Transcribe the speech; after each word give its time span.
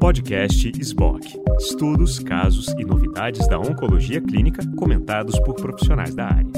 Podcast 0.00 0.72
SBOC. 0.80 1.38
Estudos, 1.58 2.18
casos 2.18 2.68
e 2.78 2.84
novidades 2.84 3.46
da 3.48 3.58
oncologia 3.58 4.20
clínica 4.20 4.62
comentados 4.76 5.38
por 5.40 5.54
profissionais 5.54 6.14
da 6.14 6.26
área. 6.26 6.50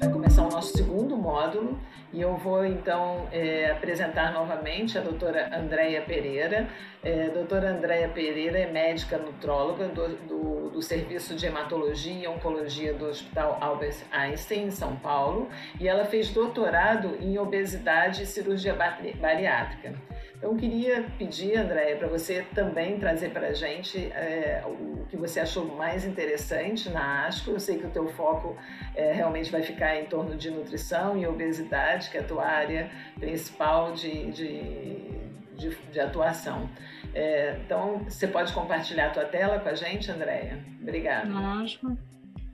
Vai 0.00 0.10
começar 0.10 0.42
o 0.42 0.50
nosso 0.50 0.76
segundo 0.76 1.16
módulo 1.16 1.78
e 2.12 2.20
eu 2.20 2.36
vou 2.36 2.64
então 2.64 3.28
é, 3.30 3.70
apresentar 3.70 4.32
novamente 4.32 4.98
a 4.98 5.00
doutora 5.00 5.56
Andréia 5.56 6.02
Pereira. 6.02 6.68
É, 7.02 7.28
doutora 7.30 7.70
Andréia 7.70 8.08
Pereira 8.08 8.58
é 8.58 8.72
médica 8.72 9.18
nutróloga 9.18 9.86
do, 9.88 10.08
do, 10.26 10.57
do, 10.78 10.82
Serviço 10.82 11.34
de 11.34 11.44
Hematologia 11.46 12.24
e 12.24 12.28
Oncologia 12.28 12.94
do 12.94 13.06
Hospital 13.06 13.58
Albert 13.60 13.96
Einstein, 14.12 14.66
em 14.66 14.70
São 14.70 14.94
Paulo, 14.96 15.48
e 15.80 15.88
ela 15.88 16.04
fez 16.04 16.30
doutorado 16.30 17.16
em 17.20 17.36
obesidade 17.36 18.22
e 18.22 18.26
cirurgia 18.26 18.76
bariátrica. 19.20 19.94
Então, 20.36 20.56
queria 20.56 21.04
pedir, 21.18 21.56
Andréia, 21.56 21.96
para 21.96 22.06
você 22.06 22.46
também 22.54 22.96
trazer 22.96 23.30
para 23.30 23.48
a 23.48 23.52
gente 23.52 23.98
é, 24.12 24.62
o 24.64 25.04
que 25.06 25.16
você 25.16 25.40
achou 25.40 25.64
mais 25.64 26.04
interessante 26.04 26.88
na 26.88 27.26
ASCO. 27.26 27.50
Eu 27.50 27.58
sei 27.58 27.78
que 27.78 27.86
o 27.86 27.90
teu 27.90 28.06
foco 28.06 28.56
é, 28.94 29.12
realmente 29.12 29.50
vai 29.50 29.64
ficar 29.64 29.96
em 29.96 30.04
torno 30.04 30.36
de 30.36 30.48
nutrição 30.48 31.18
e 31.18 31.26
obesidade, 31.26 32.08
que 32.08 32.16
é 32.16 32.20
a 32.20 32.24
tua 32.24 32.46
área 32.46 32.88
principal 33.18 33.92
de, 33.92 34.30
de, 34.30 35.27
de, 35.58 35.76
de 35.92 36.00
atuação. 36.00 36.70
É, 37.12 37.58
então, 37.64 38.04
você 38.04 38.26
pode 38.26 38.52
compartilhar 38.52 39.08
a 39.08 39.10
tua 39.10 39.24
tela 39.24 39.58
com 39.58 39.68
a 39.68 39.74
gente, 39.74 40.10
Andréia? 40.10 40.64
Obrigada. 40.80 41.28
Lógico. 41.28 41.98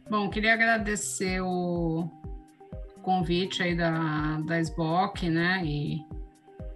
Bom, 0.09 0.29
queria 0.29 0.55
agradecer 0.55 1.41
o 1.41 2.09
convite 3.03 3.63
aí 3.63 3.77
da, 3.77 4.41
da 4.47 4.59
SBOC, 4.59 5.29
né, 5.29 5.61
e 5.65 6.03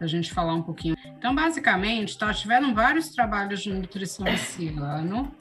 a 0.00 0.06
gente 0.06 0.32
falar 0.32 0.54
um 0.54 0.62
pouquinho. 0.62 0.96
Então, 1.18 1.34
basicamente, 1.34 2.16
tá, 2.16 2.32
tiveram 2.32 2.74
vários 2.74 3.08
trabalhos 3.10 3.62
de 3.62 3.72
nutrição 3.72 4.26
esse 4.28 4.68
ano. 4.78 5.34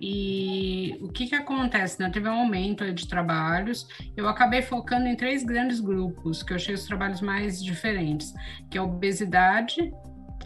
E 0.00 0.96
o 1.00 1.08
que, 1.08 1.26
que 1.26 1.34
acontece? 1.34 2.00
Né? 2.00 2.08
Teve 2.08 2.28
um 2.28 2.40
aumento 2.40 2.90
de 2.92 3.08
trabalhos. 3.08 3.88
Eu 4.16 4.28
acabei 4.28 4.62
focando 4.62 5.08
em 5.08 5.16
três 5.16 5.42
grandes 5.42 5.80
grupos, 5.80 6.42
que 6.42 6.52
eu 6.52 6.56
achei 6.56 6.74
os 6.74 6.84
trabalhos 6.84 7.20
mais 7.20 7.62
diferentes, 7.62 8.32
que 8.70 8.78
é 8.78 8.80
obesidade, 8.80 9.92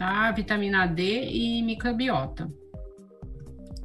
tá? 0.03 0.31
vitamina 0.31 0.85
D 0.85 1.29
e 1.29 1.61
microbiota. 1.63 2.51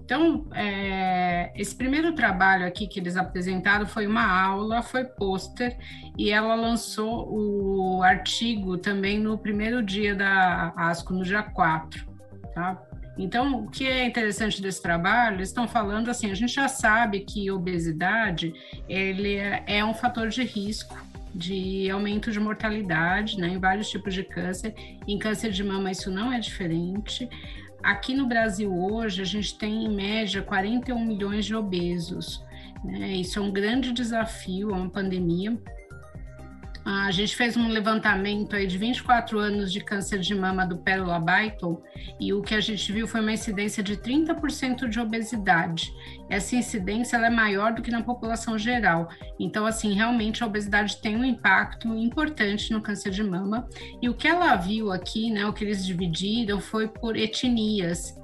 Então, 0.05 0.47
é, 0.55 1.53
esse 1.55 1.77
primeiro 1.77 2.15
trabalho 2.15 2.67
aqui 2.67 2.87
que 2.87 2.99
eles 2.99 3.15
apresentaram 3.15 3.87
foi 3.87 4.07
uma 4.07 4.25
aula, 4.25 4.83
foi 4.83 5.05
pôster, 5.05 5.77
e 6.17 6.31
ela 6.31 6.55
lançou 6.55 7.29
o 7.31 8.03
artigo 8.03 8.79
também 8.79 9.19
no 9.19 9.37
primeiro 9.37 9.83
dia 9.83 10.15
da 10.15 10.73
ASCO, 10.75 11.13
no 11.13 11.23
dia 11.23 11.43
4, 11.43 12.07
tá? 12.55 12.83
Então, 13.19 13.65
o 13.65 13.71
que 13.71 13.87
é 13.87 14.07
interessante 14.07 14.63
desse 14.63 14.81
trabalho, 14.81 15.37
eles 15.37 15.49
estão 15.49 15.69
falando 15.69 16.09
assim, 16.09 16.31
a 16.31 16.35
gente 16.35 16.55
já 16.55 16.69
sabe 16.69 17.21
que 17.21 17.51
obesidade, 17.51 18.55
ele 18.89 19.35
é, 19.35 19.63
é 19.67 19.85
um 19.85 19.93
fator 19.93 20.29
de 20.29 20.43
risco 20.43 20.97
de 21.35 21.91
aumento 21.91 22.31
de 22.31 22.41
mortalidade, 22.41 23.39
né, 23.39 23.49
em 23.49 23.59
vários 23.59 23.89
tipos 23.89 24.15
de 24.15 24.23
câncer. 24.23 24.75
Em 25.07 25.19
câncer 25.19 25.51
de 25.51 25.63
mama 25.63 25.91
isso 25.91 26.11
não 26.11 26.33
é 26.33 26.39
diferente. 26.39 27.29
Aqui 27.83 28.15
no 28.15 28.27
Brasil 28.27 28.75
hoje, 28.75 29.23
a 29.23 29.25
gente 29.25 29.57
tem 29.57 29.85
em 29.85 29.95
média 29.95 30.43
41 30.43 31.05
milhões 31.05 31.45
de 31.45 31.55
obesos. 31.55 32.45
Né? 32.85 33.13
Isso 33.17 33.39
é 33.39 33.43
um 33.43 33.51
grande 33.51 33.93
desafio, 33.93 34.71
é 34.71 34.75
uma 34.75 34.91
pandemia. 34.91 35.57
A 36.91 37.11
gente 37.11 37.37
fez 37.37 37.55
um 37.55 37.69
levantamento 37.69 38.57
aí 38.57 38.67
de 38.67 38.79
24 38.79 39.39
anos 39.39 39.71
de 39.71 39.79
câncer 39.79 40.21
de 40.21 40.35
mama 40.35 40.65
do 40.65 40.79
Pérola 40.79 41.21
Byton 41.21 41.83
e 42.19 42.33
o 42.33 42.41
que 42.41 42.55
a 42.55 42.63
gente 42.63 42.91
viu 42.91 43.07
foi 43.07 43.21
uma 43.21 43.31
incidência 43.31 43.83
de 43.83 43.95
30% 43.95 44.89
de 44.89 44.99
obesidade. 44.99 45.93
Essa 46.31 46.57
incidência 46.57 47.19
é 47.19 47.29
maior 47.29 47.75
do 47.75 47.83
que 47.83 47.91
na 47.91 48.03
população 48.03 48.59
geral. 48.59 49.07
Então, 49.39 49.67
assim, 49.67 49.93
realmente 49.93 50.43
a 50.43 50.47
obesidade 50.47 50.97
tem 50.97 51.15
um 51.15 51.27
impacto 51.27 51.95
importante 51.95 52.73
no 52.73 52.81
câncer 52.81 53.11
de 53.11 53.23
mama. 53.23 53.69
E 54.01 54.09
o 54.09 54.15
que 54.15 54.27
ela 54.27 54.57
viu 54.57 54.91
aqui, 54.91 55.31
né, 55.31 55.45
o 55.45 55.53
que 55.53 55.65
eles 55.65 55.85
dividiram 55.85 56.59
foi 56.59 56.89
por 56.89 57.19
etnias. 57.19 58.19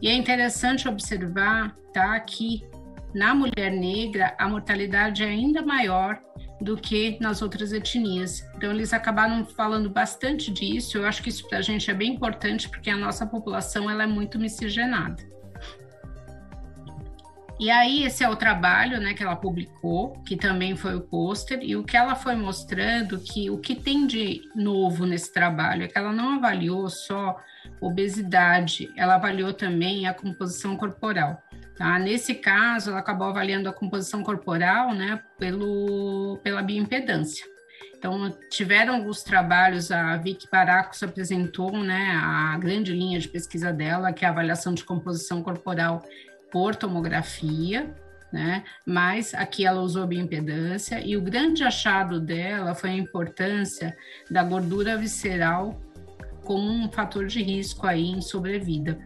E 0.00 0.06
é 0.06 0.14
interessante 0.14 0.88
observar, 0.88 1.74
tá, 1.92 2.20
que 2.20 2.62
na 3.12 3.34
mulher 3.34 3.72
negra 3.72 4.32
a 4.38 4.48
mortalidade 4.48 5.24
é 5.24 5.26
ainda 5.26 5.60
maior 5.60 6.20
do 6.60 6.76
que 6.76 7.18
nas 7.20 7.42
outras 7.42 7.72
etnias. 7.72 8.46
Então, 8.56 8.70
eles 8.70 8.92
acabaram 8.92 9.44
falando 9.44 9.90
bastante 9.90 10.50
disso. 10.50 10.98
Eu 10.98 11.06
acho 11.06 11.22
que 11.22 11.28
isso 11.28 11.46
para 11.48 11.58
a 11.58 11.62
gente 11.62 11.90
é 11.90 11.94
bem 11.94 12.14
importante, 12.14 12.68
porque 12.68 12.90
a 12.90 12.96
nossa 12.96 13.26
população 13.26 13.90
ela 13.90 14.04
é 14.04 14.06
muito 14.06 14.38
miscigenada. 14.38 15.22
E 17.58 17.70
aí, 17.70 18.04
esse 18.04 18.22
é 18.22 18.28
o 18.28 18.36
trabalho 18.36 19.00
né, 19.00 19.14
que 19.14 19.22
ela 19.22 19.34
publicou, 19.34 20.12
que 20.26 20.36
também 20.36 20.76
foi 20.76 20.94
o 20.94 21.00
pôster, 21.00 21.60
e 21.62 21.74
o 21.74 21.82
que 21.82 21.96
ela 21.96 22.14
foi 22.14 22.34
mostrando 22.34 23.18
que 23.18 23.48
o 23.48 23.56
que 23.56 23.74
tem 23.74 24.06
de 24.06 24.42
novo 24.54 25.06
nesse 25.06 25.32
trabalho 25.32 25.84
é 25.84 25.88
que 25.88 25.96
ela 25.96 26.12
não 26.12 26.34
avaliou 26.34 26.90
só 26.90 27.34
obesidade, 27.80 28.92
ela 28.94 29.14
avaliou 29.14 29.54
também 29.54 30.06
a 30.06 30.12
composição 30.12 30.76
corporal. 30.76 31.42
Tá? 31.76 31.98
Nesse 31.98 32.34
caso, 32.34 32.90
ela 32.90 33.00
acabou 33.00 33.28
avaliando 33.28 33.68
a 33.68 33.72
composição 33.72 34.22
corporal 34.22 34.94
né, 34.94 35.22
pelo, 35.38 36.38
pela 36.42 36.62
bioimpedância. 36.62 37.44
Então, 37.98 38.30
tiveram 38.50 38.94
alguns 38.94 39.22
trabalhos, 39.22 39.90
a 39.90 40.16
Vicky 40.16 40.48
Baracos 40.50 41.02
apresentou 41.02 41.76
né, 41.76 42.18
a 42.22 42.56
grande 42.58 42.92
linha 42.92 43.18
de 43.18 43.28
pesquisa 43.28 43.72
dela, 43.72 44.12
que 44.12 44.24
é 44.24 44.28
a 44.28 44.30
avaliação 44.30 44.72
de 44.72 44.84
composição 44.84 45.42
corporal 45.42 46.02
por 46.50 46.74
tomografia, 46.74 47.94
né? 48.32 48.64
Mas 48.84 49.34
aqui 49.34 49.64
ela 49.64 49.80
usou 49.80 50.06
bioimpedância 50.06 51.00
e 51.04 51.16
o 51.16 51.22
grande 51.22 51.62
achado 51.62 52.20
dela 52.20 52.74
foi 52.74 52.90
a 52.90 52.96
importância 52.96 53.96
da 54.30 54.42
gordura 54.42 54.96
visceral 54.96 55.80
como 56.46 56.70
um 56.70 56.88
fator 56.88 57.26
de 57.26 57.42
risco 57.42 57.86
aí 57.86 58.06
em 58.06 58.20
sobrevida. 58.20 58.98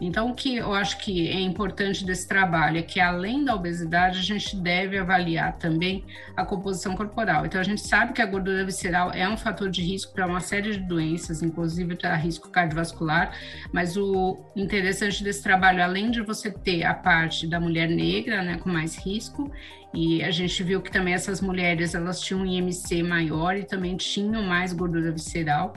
Então, 0.00 0.30
o 0.30 0.34
que 0.34 0.56
eu 0.56 0.74
acho 0.74 0.98
que 0.98 1.28
é 1.28 1.40
importante 1.40 2.04
desse 2.04 2.28
trabalho 2.28 2.78
é 2.78 2.82
que, 2.82 3.00
além 3.00 3.44
da 3.44 3.54
obesidade, 3.54 4.18
a 4.18 4.22
gente 4.22 4.54
deve 4.56 4.96
avaliar 4.96 5.56
também 5.58 6.04
a 6.36 6.44
composição 6.44 6.96
corporal. 6.96 7.46
Então, 7.46 7.60
a 7.60 7.64
gente 7.64 7.80
sabe 7.80 8.12
que 8.12 8.22
a 8.22 8.26
gordura 8.26 8.64
visceral 8.64 9.10
é 9.12 9.28
um 9.28 9.36
fator 9.36 9.68
de 9.68 9.82
risco 9.82 10.12
para 10.12 10.26
uma 10.26 10.40
série 10.40 10.72
de 10.72 10.78
doenças, 10.78 11.42
inclusive 11.42 11.96
para 11.96 12.14
risco 12.14 12.48
cardiovascular, 12.48 13.32
mas 13.72 13.96
o 13.96 14.38
interessante 14.54 15.24
desse 15.24 15.42
trabalho, 15.42 15.82
além 15.82 16.10
de 16.12 16.20
você 16.20 16.50
ter 16.50 16.84
a 16.84 16.94
parte 16.94 17.46
da 17.46 17.58
mulher 17.58 17.88
negra, 17.88 18.42
né, 18.42 18.56
com 18.56 18.68
mais 18.68 18.96
risco, 18.96 19.50
e 19.92 20.22
a 20.22 20.30
gente 20.30 20.62
viu 20.62 20.80
que 20.80 20.92
também 20.92 21.14
essas 21.14 21.40
mulheres 21.40 21.94
elas 21.94 22.20
tinham 22.20 22.42
um 22.42 22.46
IMC 22.46 23.02
maior 23.02 23.56
e 23.56 23.64
também 23.64 23.96
tinham 23.96 24.42
mais 24.42 24.72
gordura 24.72 25.10
visceral 25.10 25.72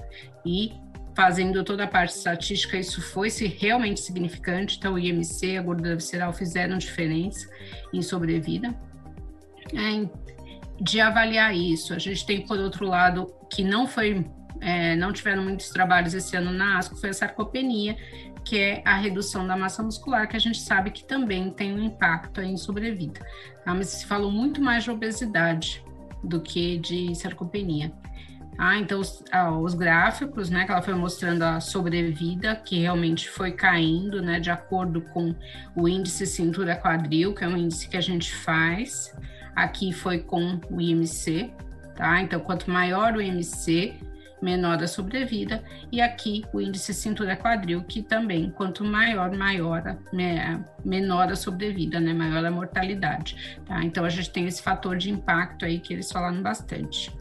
e 0.46 0.74
fazendo 1.16 1.64
toda 1.64 1.84
a 1.84 1.88
parte 1.88 2.16
estatística, 2.16 2.78
isso 2.78 3.02
foi 3.02 3.30
-se 3.30 3.48
realmente 3.48 4.00
significante. 4.00 4.78
Então, 4.78 4.94
o 4.94 5.00
IMC, 5.00 5.58
a 5.58 5.62
gordura 5.62 5.96
visceral 5.96 6.34
fizeram 6.34 6.78
diferença 6.78 7.50
em 7.94 8.02
sobrevida. 8.02 8.74
É, 9.74 10.10
de 10.82 11.00
avaliar 11.00 11.56
isso, 11.56 11.94
a 11.94 12.00
gente 12.00 12.26
tem, 12.26 12.46
por 12.46 12.58
outro 12.58 12.88
lado, 12.88 13.32
que 13.50 13.64
não 13.64 13.86
foi, 13.86 14.26
é, 14.60 14.96
não 14.96 15.14
tiveram 15.14 15.44
muitos 15.44 15.70
trabalhos 15.70 16.14
esse 16.14 16.36
ano 16.36 16.52
na 16.52 16.80
ASCO, 16.80 16.96
foi 16.96 17.10
a 17.10 17.14
sarcopenia, 17.14 17.96
que 18.44 18.58
é 18.58 18.82
a 18.84 18.96
redução 18.96 19.46
da 19.46 19.56
massa 19.56 19.84
muscular, 19.84 20.28
que 20.28 20.36
a 20.36 20.40
gente 20.40 20.60
sabe 20.60 20.90
que 20.90 21.04
também 21.04 21.52
tem 21.52 21.74
um 21.74 21.84
impacto 21.84 22.42
em 22.42 22.58
sobrevida. 22.58 23.20
Tá? 23.64 23.74
Mas 23.74 23.90
se 23.90 24.06
falou 24.06 24.32
muito 24.32 24.62
mais 24.62 24.84
de 24.84 24.92
obesidade 24.92 25.84
do 26.24 26.42
que 26.42 26.78
de 26.78 27.14
sarcopenia. 27.16 27.92
Ah, 28.64 28.78
então 28.78 29.00
os, 29.00 29.24
ah, 29.32 29.52
os, 29.58 29.74
gráficos, 29.74 30.52
né, 30.52 30.66
que 30.66 30.72
ela 30.72 30.84
foi 30.84 30.94
mostrando 30.94 31.42
a 31.42 31.60
sobrevida, 31.60 32.56
que 32.56 32.78
realmente 32.78 33.28
foi 33.28 33.54
caindo, 33.54 34.22
né, 34.22 34.40
de 34.40 34.52
acordo 34.52 35.02
com 35.02 35.34
o 35.76 35.90
índice 35.90 36.28
cintura 36.28 36.76
quadril, 36.76 37.34
que 37.34 37.44
é 37.44 37.48
um 37.48 37.58
índice 37.58 37.90
que 37.90 37.98
a 37.98 38.02
gente 38.02 38.32
faz. 38.32 39.18
Aqui 39.56 39.92
foi 39.92 40.20
com 40.20 40.62
o 40.70 40.80
IMC, 40.80 41.52
tá? 41.96 42.22
Então, 42.22 42.40
quanto 42.40 42.70
maior 42.70 43.16
o 43.16 43.22
IMC, 43.22 43.96
menor 44.40 44.84
a 44.84 44.88
sobrevida, 44.88 45.64
e 45.92 46.00
aqui 46.00 46.46
o 46.54 46.62
índice 46.62 46.94
cintura 46.94 47.36
quadril, 47.36 47.84
que 47.84 48.04
também, 48.04 48.52
quanto 48.52 48.86
maior, 48.86 49.36
maior, 49.36 49.98
menor 50.86 51.32
a 51.32 51.36
sobrevida, 51.36 52.00
né? 52.00 52.14
Maior 52.14 52.46
a 52.46 52.52
mortalidade, 52.52 53.60
tá? 53.66 53.84
Então, 53.84 54.06
a 54.06 54.10
gente 54.10 54.30
tem 54.30 54.46
esse 54.46 54.62
fator 54.62 54.98
de 54.98 55.10
impacto 55.10 55.66
aí 55.66 55.80
que 55.80 55.92
eles 55.92 56.12
falaram 56.12 56.44
bastante. 56.44 57.20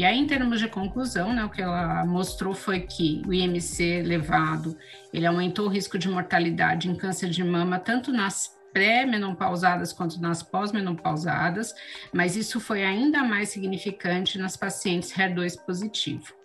E 0.00 0.04
aí, 0.06 0.18
em 0.18 0.26
termos 0.26 0.58
de 0.58 0.66
conclusão, 0.66 1.30
né, 1.34 1.44
o 1.44 1.50
que 1.50 1.60
ela 1.60 2.06
mostrou 2.06 2.54
foi 2.54 2.80
que 2.80 3.20
o 3.26 3.34
IMC 3.34 3.84
elevado, 3.84 4.74
ele 5.12 5.26
aumentou 5.26 5.66
o 5.66 5.68
risco 5.68 5.98
de 5.98 6.08
mortalidade 6.08 6.88
em 6.88 6.96
câncer 6.96 7.28
de 7.28 7.44
mama, 7.44 7.78
tanto 7.78 8.10
nas 8.10 8.58
pré-menopausadas 8.72 9.92
quanto 9.92 10.18
nas 10.18 10.42
pós-menopausadas, 10.42 11.74
mas 12.14 12.34
isso 12.34 12.58
foi 12.58 12.82
ainda 12.82 13.22
mais 13.22 13.50
significante 13.50 14.38
nas 14.38 14.56
pacientes 14.56 15.12
HER2 15.12 15.62
positivo. 15.66 16.39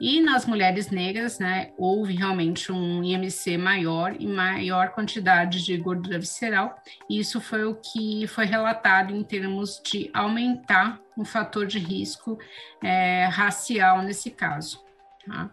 E 0.00 0.20
nas 0.20 0.46
mulheres 0.46 0.90
negras, 0.90 1.40
né, 1.40 1.72
houve 1.76 2.14
realmente 2.14 2.70
um 2.70 3.02
IMC 3.02 3.58
maior 3.58 4.14
e 4.18 4.26
maior 4.26 4.90
quantidade 4.90 5.64
de 5.64 5.76
gordura 5.76 6.18
visceral. 6.18 6.80
E 7.10 7.18
isso 7.18 7.40
foi 7.40 7.64
o 7.64 7.74
que 7.74 8.26
foi 8.28 8.44
relatado 8.44 9.14
em 9.14 9.24
termos 9.24 9.80
de 9.84 10.08
aumentar 10.14 11.00
o 11.16 11.24
fator 11.24 11.66
de 11.66 11.80
risco 11.80 12.38
é, 12.82 13.24
racial 13.26 14.02
nesse 14.02 14.30
caso. 14.30 14.80
Tá? 15.26 15.50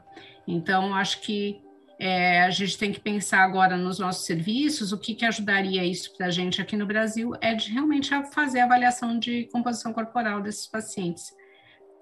Então, 0.47 0.93
acho 0.93 1.21
que 1.21 1.59
é, 1.97 2.41
a 2.41 2.49
gente 2.49 2.77
tem 2.77 2.91
que 2.91 2.99
pensar 2.99 3.43
agora 3.43 3.77
nos 3.77 3.97
nossos 3.97 4.25
serviços, 4.25 4.91
o 4.91 4.97
que, 4.97 5.15
que 5.15 5.25
ajudaria 5.25 5.83
isso 5.83 6.15
para 6.15 6.27
a 6.27 6.31
gente 6.31 6.61
aqui 6.61 6.75
no 6.75 6.85
Brasil 6.85 7.31
é 7.41 7.55
de 7.55 7.71
realmente 7.71 8.11
fazer 8.31 8.59
a 8.59 8.65
avaliação 8.65 9.17
de 9.17 9.45
composição 9.45 9.93
corporal 9.93 10.41
desses 10.41 10.67
pacientes. 10.67 11.33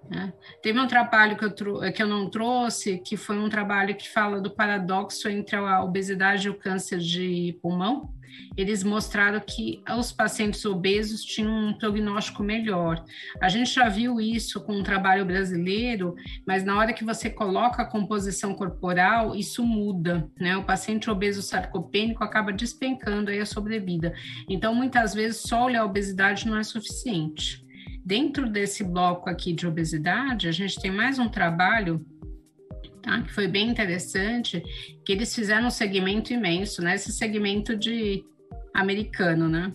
Né? 0.10 0.34
Teve 0.62 0.80
um 0.80 0.88
trabalho 0.88 1.38
que 1.38 1.46
eu, 1.46 1.94
que 1.94 2.04
eu 2.04 2.08
não 2.08 2.30
trouxe, 2.30 3.00
que 3.00 3.16
foi 3.16 3.38
um 3.38 3.50
trabalho 3.50 3.96
que 3.96 4.10
fala 4.10 4.42
do 4.42 4.52
paradoxo 4.52 5.30
entre 5.30 5.56
a 5.56 5.84
obesidade 5.84 6.48
e 6.48 6.50
o 6.50 6.58
câncer 6.58 7.00
de 7.00 7.58
pulmão. 7.62 8.14
Eles 8.56 8.84
mostraram 8.84 9.40
que 9.40 9.82
os 9.98 10.12
pacientes 10.12 10.64
obesos 10.66 11.24
tinham 11.24 11.70
um 11.70 11.74
prognóstico 11.74 12.44
melhor. 12.44 13.04
A 13.42 13.50
gente 13.50 13.72
já 13.72 13.90
viu 13.90 14.20
isso 14.20 14.62
com 14.62 14.74
um 14.74 14.84
trabalho 14.84 15.26
brasileiro, 15.26 16.16
mas 16.46 16.64
na 16.64 16.78
hora 16.78 16.94
que 16.94 17.04
você 17.04 17.30
coloca 17.30 17.82
a 17.82 17.86
composição 17.86 18.54
corporal, 18.54 19.36
isso 19.36 19.64
muda, 19.64 20.30
né? 20.40 20.56
O 20.58 20.64
paciente 20.64 21.10
obeso 21.10 21.42
sarcopênico 21.42 22.24
acaba 22.24 22.52
despencando 22.52 23.32
aí 23.32 23.40
a 23.40 23.46
sobrevida. 23.46 24.14
Então, 24.50 24.74
muitas 24.74 25.14
vezes, 25.14 25.42
só 25.42 25.66
olhar 25.66 25.82
a 25.82 25.86
obesidade 25.86 26.48
não 26.48 26.58
é 26.58 26.64
suficiente. 26.64 27.63
Dentro 28.06 28.50
desse 28.50 28.84
bloco 28.84 29.30
aqui 29.30 29.54
de 29.54 29.66
obesidade, 29.66 30.48
a 30.48 30.52
gente 30.52 30.80
tem 30.80 30.92
mais 30.92 31.20
um 31.20 31.30
trabalho 31.30 32.06
Tá? 33.04 33.22
que 33.22 33.34
foi 33.34 33.50
bem 33.50 33.70
interessante, 33.70 34.64
que 35.06 35.12
eles 35.12 35.36
fizeram 35.36 35.68
um 35.68 35.70
segmento 35.70 36.32
imenso, 36.32 36.82
né? 36.82 36.96
Esse 36.96 37.12
segmento 37.12 37.76
de 37.76 38.24
americano, 38.74 39.50
né? 39.50 39.74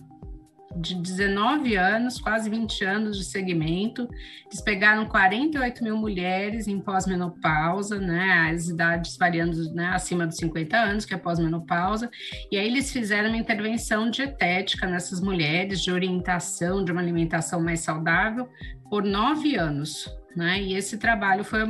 De 0.75 0.95
19 0.95 1.75
anos, 1.75 2.19
quase 2.21 2.49
20 2.49 2.85
anos 2.85 3.17
de 3.17 3.25
segmento. 3.25 4.07
Eles 4.45 4.61
pegaram 4.61 5.05
48 5.05 5.83
mil 5.83 5.97
mulheres 5.97 6.67
em 6.67 6.79
pós-menopausa, 6.79 7.99
né, 7.99 8.51
as 8.53 8.67
idades 8.67 9.17
variando 9.17 9.73
né, 9.73 9.87
acima 9.87 10.27
dos 10.27 10.37
50 10.37 10.77
anos, 10.77 11.05
que 11.05 11.13
é 11.13 11.17
pós-menopausa, 11.17 12.09
e 12.51 12.57
aí 12.57 12.67
eles 12.67 12.91
fizeram 12.91 13.29
uma 13.29 13.37
intervenção 13.37 14.09
dietética 14.09 14.87
nessas 14.87 15.19
mulheres, 15.19 15.81
de 15.81 15.91
orientação, 15.91 16.83
de 16.83 16.91
uma 16.91 17.01
alimentação 17.01 17.61
mais 17.61 17.79
saudável, 17.79 18.47
por 18.89 19.03
nove 19.03 19.55
anos. 19.55 20.18
Né? 20.35 20.61
E 20.61 20.75
esse 20.75 20.97
trabalho 20.97 21.43
foi 21.43 21.61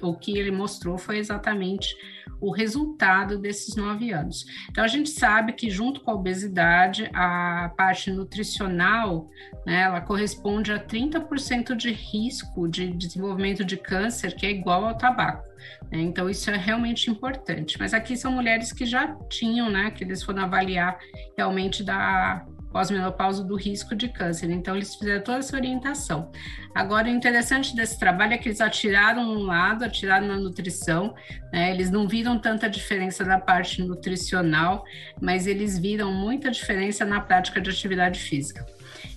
o 0.00 0.14
que 0.14 0.38
ele 0.38 0.50
mostrou 0.50 0.96
foi 0.96 1.18
exatamente 1.18 1.96
o 2.40 2.50
resultado 2.50 3.38
desses 3.38 3.74
nove 3.74 4.12
anos. 4.12 4.44
Então, 4.70 4.84
a 4.84 4.88
gente 4.88 5.08
sabe 5.08 5.52
que, 5.52 5.70
junto 5.70 6.00
com 6.00 6.10
a 6.10 6.14
obesidade, 6.14 7.10
a 7.14 7.70
parte 7.76 8.10
nutricional, 8.10 9.30
né, 9.66 9.82
ela 9.82 10.00
corresponde 10.00 10.72
a 10.72 10.78
30% 10.78 11.74
de 11.74 11.90
risco 11.90 12.68
de 12.68 12.92
desenvolvimento 12.92 13.64
de 13.64 13.76
câncer, 13.76 14.34
que 14.36 14.46
é 14.46 14.50
igual 14.50 14.84
ao 14.84 14.98
tabaco. 14.98 15.44
Né? 15.90 16.02
Então, 16.02 16.28
isso 16.28 16.50
é 16.50 16.56
realmente 16.56 17.10
importante. 17.10 17.78
Mas 17.78 17.94
aqui 17.94 18.16
são 18.16 18.32
mulheres 18.32 18.72
que 18.72 18.84
já 18.84 19.14
tinham, 19.30 19.70
né, 19.70 19.90
que 19.90 20.04
eles 20.04 20.22
foram 20.22 20.44
avaliar 20.44 20.98
realmente 21.36 21.82
da 21.82 22.44
pós-menopausa 22.74 23.44
do 23.44 23.54
risco 23.54 23.94
de 23.94 24.08
câncer. 24.08 24.50
Então, 24.50 24.74
eles 24.74 24.96
fizeram 24.96 25.22
toda 25.22 25.38
essa 25.38 25.56
orientação. 25.56 26.32
Agora, 26.74 27.06
o 27.06 27.10
interessante 27.10 27.74
desse 27.76 27.96
trabalho 28.00 28.34
é 28.34 28.36
que 28.36 28.48
eles 28.48 28.60
atiraram 28.60 29.22
um 29.22 29.44
lado, 29.44 29.84
atiraram 29.84 30.26
na 30.26 30.36
nutrição, 30.36 31.14
né? 31.52 31.70
eles 31.70 31.88
não 31.88 32.08
viram 32.08 32.36
tanta 32.36 32.68
diferença 32.68 33.24
na 33.24 33.38
parte 33.38 33.80
nutricional, 33.80 34.84
mas 35.22 35.46
eles 35.46 35.78
viram 35.78 36.12
muita 36.12 36.50
diferença 36.50 37.04
na 37.04 37.20
prática 37.20 37.60
de 37.60 37.70
atividade 37.70 38.18
física. 38.18 38.66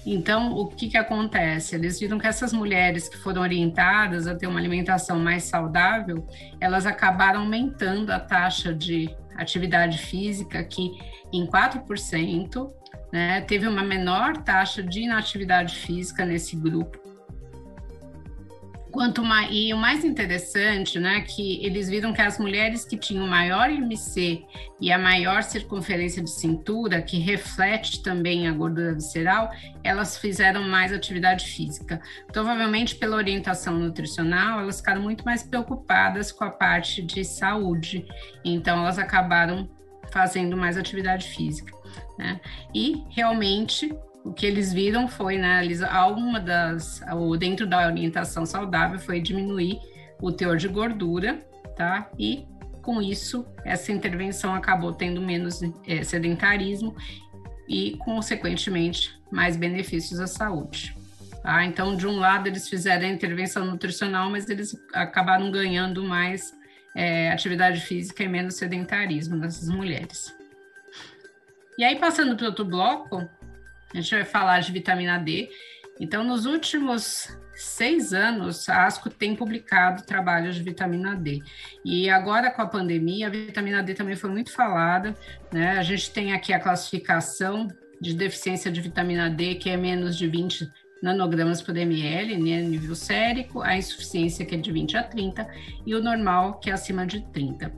Então, 0.05 0.53
o 0.53 0.67
que, 0.67 0.89
que 0.89 0.97
acontece? 0.97 1.73
Eles 1.73 1.99
viram 1.99 2.19
que 2.19 2.27
essas 2.27 2.53
mulheres 2.53 3.09
que 3.09 3.17
foram 3.17 3.41
orientadas 3.41 4.27
a 4.27 4.35
ter 4.35 4.45
uma 4.45 4.59
alimentação 4.59 5.19
mais 5.19 5.45
saudável, 5.45 6.27
elas 6.61 6.85
acabaram 6.85 7.39
aumentando 7.39 8.11
a 8.11 8.19
taxa 8.19 8.71
de 8.71 9.09
atividade 9.35 9.97
física, 9.97 10.63
que 10.63 10.91
em 11.33 11.47
4%, 11.47 12.71
né? 13.11 13.41
Teve 13.41 13.67
uma 13.67 13.83
menor 13.83 14.37
taxa 14.37 14.83
de 14.83 15.01
inatividade 15.01 15.75
física 15.75 16.25
nesse 16.25 16.55
grupo. 16.55 17.07
Quanto 18.91 19.23
mais, 19.23 19.49
e 19.51 19.71
o 19.73 19.77
mais 19.77 20.03
interessante, 20.03 20.99
né, 20.99 21.21
que 21.21 21.63
eles 21.63 21.87
viram 21.87 22.13
que 22.13 22.21
as 22.21 22.39
mulheres 22.39 22.83
que 22.83 22.97
tinham 22.97 23.27
maior 23.27 23.69
IMC 23.69 24.43
e 24.81 24.91
a 24.91 24.97
maior 24.97 25.43
circunferência 25.43 26.23
de 26.23 26.31
cintura, 26.31 26.99
que 27.01 27.19
reflete 27.19 28.01
também 28.01 28.47
a 28.47 28.51
gordura 28.51 28.95
visceral, 28.95 29.51
elas 29.83 30.17
fizeram 30.17 30.63
mais 30.63 30.91
atividade 30.91 31.45
física. 31.45 32.01
Provavelmente 32.31 32.95
pela 32.95 33.17
orientação 33.17 33.77
nutricional, 33.77 34.61
elas 34.61 34.77
ficaram 34.77 35.03
muito 35.03 35.23
mais 35.23 35.43
preocupadas 35.43 36.31
com 36.31 36.45
a 36.45 36.49
parte 36.49 37.03
de 37.03 37.23
saúde, 37.23 38.03
então 38.43 38.79
elas 38.79 38.97
acabaram 38.97 39.69
fazendo 40.11 40.57
mais 40.57 40.75
atividade 40.75 41.27
física. 41.27 41.76
Né? 42.17 42.39
E 42.73 43.03
realmente 43.09 43.93
o 44.23 44.33
que 44.33 44.45
eles 44.45 44.73
viram 44.73 45.07
foi, 45.07 45.37
né, 45.37 45.63
eles, 45.63 45.81
uma 45.81 46.39
das, 46.39 47.01
dentro 47.39 47.65
da 47.65 47.87
orientação 47.87 48.45
saudável 48.45 48.99
foi 48.99 49.21
diminuir 49.21 49.79
o 50.21 50.31
teor 50.31 50.57
de 50.57 50.67
gordura, 50.67 51.39
tá? 51.75 52.09
E 52.17 52.45
com 52.81 53.01
isso, 53.01 53.45
essa 53.65 53.91
intervenção 53.91 54.53
acabou 54.55 54.93
tendo 54.93 55.21
menos 55.21 55.61
é, 55.85 56.03
sedentarismo 56.03 56.95
e, 57.67 57.97
consequentemente, 57.97 59.19
mais 59.29 59.57
benefícios 59.57 60.19
à 60.21 60.27
saúde. 60.27 60.95
Tá? 61.43 61.65
Então, 61.65 61.97
de 61.97 62.07
um 62.07 62.17
lado, 62.17 62.47
eles 62.47 62.69
fizeram 62.69 63.05
a 63.05 63.09
intervenção 63.09 63.65
nutricional, 63.65 64.29
mas 64.29 64.49
eles 64.49 64.73
acabaram 64.93 65.51
ganhando 65.51 66.01
mais 66.01 66.53
é, 66.95 67.29
atividade 67.29 67.81
física 67.81 68.23
e 68.23 68.27
menos 68.27 68.55
sedentarismo 68.55 69.35
nessas 69.35 69.67
mulheres. 69.67 70.33
E 71.77 71.83
aí, 71.83 71.97
passando 71.97 72.35
para 72.35 72.47
outro 72.47 72.65
bloco, 72.65 73.17
a 73.93 74.01
gente 74.01 74.09
vai 74.15 74.25
falar 74.25 74.59
de 74.61 74.71
vitamina 74.71 75.17
D. 75.19 75.49
Então, 75.99 76.23
nos 76.23 76.45
últimos 76.45 77.29
seis 77.53 78.13
anos, 78.13 78.67
a 78.67 78.85
ASCO 78.85 79.09
tem 79.09 79.35
publicado 79.35 80.03
trabalhos 80.03 80.55
de 80.55 80.63
vitamina 80.63 81.15
D. 81.15 81.41
E 81.85 82.09
agora, 82.09 82.51
com 82.51 82.61
a 82.61 82.67
pandemia, 82.67 83.27
a 83.27 83.29
vitamina 83.29 83.83
D 83.83 83.93
também 83.93 84.15
foi 84.15 84.29
muito 84.29 84.51
falada. 84.51 85.15
Né? 85.51 85.77
A 85.77 85.83
gente 85.83 86.11
tem 86.11 86.33
aqui 86.33 86.51
a 86.51 86.59
classificação 86.59 87.67
de 88.01 88.13
deficiência 88.13 88.71
de 88.71 88.81
vitamina 88.81 89.29
D, 89.29 89.55
que 89.55 89.69
é 89.69 89.77
menos 89.77 90.17
de 90.17 90.27
20 90.27 90.71
nanogramas 91.01 91.61
por 91.61 91.77
ml, 91.77 92.37
né, 92.37 92.61
nível 92.61 92.95
sérico, 92.95 93.61
a 93.61 93.77
insuficiência 93.77 94.45
que 94.45 94.55
é 94.55 94.57
de 94.57 94.71
20 94.71 94.97
a 94.97 95.03
30 95.03 95.47
e 95.85 95.93
o 95.93 96.01
normal 96.01 96.59
que 96.59 96.69
é 96.69 96.73
acima 96.73 97.05
de 97.05 97.21
30. 97.31 97.71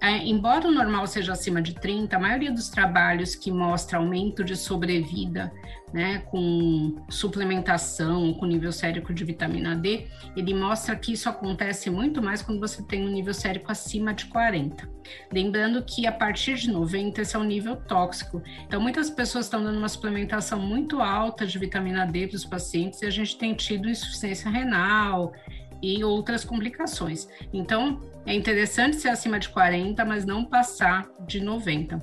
É, 0.00 0.16
embora 0.26 0.66
o 0.66 0.72
normal 0.72 1.06
seja 1.06 1.32
acima 1.32 1.60
de 1.60 1.74
30, 1.74 2.16
a 2.16 2.18
maioria 2.18 2.50
dos 2.50 2.70
trabalhos 2.70 3.34
que 3.34 3.50
mostra 3.52 3.98
aumento 3.98 4.42
de 4.42 4.56
sobrevida, 4.56 5.52
né, 5.92 6.20
com 6.30 6.96
suplementação, 7.08 8.32
com 8.34 8.46
nível 8.46 8.72
sérico 8.72 9.12
de 9.12 9.24
vitamina 9.24 9.76
D, 9.76 10.06
ele 10.34 10.54
mostra 10.54 10.96
que 10.96 11.12
isso 11.12 11.28
acontece 11.28 11.90
muito 11.90 12.22
mais 12.22 12.40
quando 12.40 12.60
você 12.60 12.82
tem 12.82 13.06
um 13.06 13.10
nível 13.10 13.34
sérico 13.34 13.70
acima 13.70 14.14
de 14.14 14.26
40. 14.26 14.88
Lembrando 15.32 15.82
que 15.82 16.06
a 16.06 16.12
partir 16.12 16.54
de 16.54 16.70
90 16.70 17.20
esse 17.20 17.36
é 17.36 17.38
um 17.38 17.44
nível 17.44 17.76
tóxico. 17.76 18.42
Então 18.66 18.80
muitas 18.80 19.10
pessoas 19.10 19.46
estão 19.46 19.62
dando 19.62 19.78
uma 19.78 19.88
suplementação 19.88 20.60
muito 20.60 21.00
alta 21.00 21.44
de 21.44 21.58
vitamina 21.58 22.06
D 22.06 22.26
para 22.26 22.36
os 22.36 22.44
pacientes 22.44 23.02
e 23.02 23.06
a 23.06 23.10
gente 23.10 23.36
tem 23.36 23.52
tido 23.54 23.88
insuficiência 23.88 24.50
renal, 24.50 25.32
e 25.82 26.04
outras 26.04 26.44
complicações. 26.44 27.28
Então, 27.52 28.00
é 28.26 28.34
interessante 28.34 28.96
ser 28.96 29.08
acima 29.08 29.38
de 29.38 29.48
40, 29.48 30.04
mas 30.04 30.24
não 30.24 30.44
passar 30.44 31.08
de 31.26 31.40
90. 31.40 31.98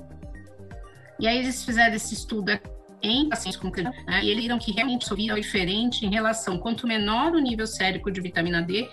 E 1.20 1.26
aí 1.26 1.38
eles 1.38 1.64
fizeram 1.64 1.94
esse 1.94 2.14
estudo 2.14 2.58
em 3.00 3.28
pacientes 3.28 3.58
com 3.58 3.70
câncer, 3.70 3.92
né, 4.06 4.24
e 4.24 4.30
eles 4.30 4.42
viram 4.42 4.58
que 4.58 4.72
realmente 4.72 5.02
isso 5.02 5.14
é 5.14 5.34
diferente 5.36 6.04
em 6.04 6.10
relação, 6.10 6.58
quanto 6.58 6.86
menor 6.86 7.32
o 7.32 7.38
nível 7.38 7.66
sérico 7.66 8.10
de 8.10 8.20
vitamina 8.20 8.60
D, 8.60 8.88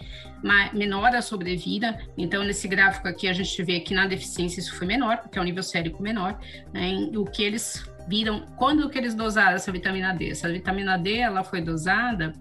menor 0.73 1.15
a 1.15 1.23
sobrevida. 1.23 1.97
Então, 2.15 2.43
nesse 2.43 2.67
gráfico 2.67 3.07
aqui, 3.07 3.27
a 3.27 3.33
gente 3.33 3.63
vê 3.63 3.79
que 3.79 3.95
na 3.95 4.05
deficiência 4.05 4.59
isso 4.59 4.75
foi 4.75 4.85
menor, 4.85 5.17
porque 5.17 5.39
é 5.39 5.41
o 5.41 5.43
nível 5.43 5.63
sérico 5.63 6.03
menor. 6.03 6.39
Né, 6.71 7.09
o 7.15 7.25
que 7.25 7.43
eles 7.43 7.83
viram, 8.07 8.45
quando 8.57 8.87
que 8.89 8.97
eles 8.97 9.15
dosaram 9.15 9.55
essa 9.55 9.71
vitamina 9.71 10.13
D? 10.13 10.29
Essa 10.29 10.51
vitamina 10.51 10.97
D, 10.97 11.17
ela 11.17 11.43
foi 11.43 11.61
dosada 11.61 12.31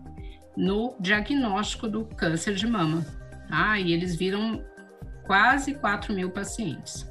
no 0.57 0.97
diagnóstico 1.01 1.89
do 1.89 2.05
câncer 2.05 2.55
de 2.55 2.67
mama. 2.67 3.05
Tá? 3.49 3.79
E 3.79 3.93
eles 3.93 4.17
viram 4.17 4.65
quase 5.25 5.75
4 5.75 6.15
mil 6.15 6.31
pacientes. 6.31 7.11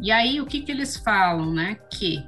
E 0.00 0.10
aí, 0.10 0.40
o 0.40 0.46
que, 0.46 0.60
que 0.60 0.72
eles 0.72 0.96
falam, 0.96 1.52
né? 1.52 1.78
Que 1.90 2.26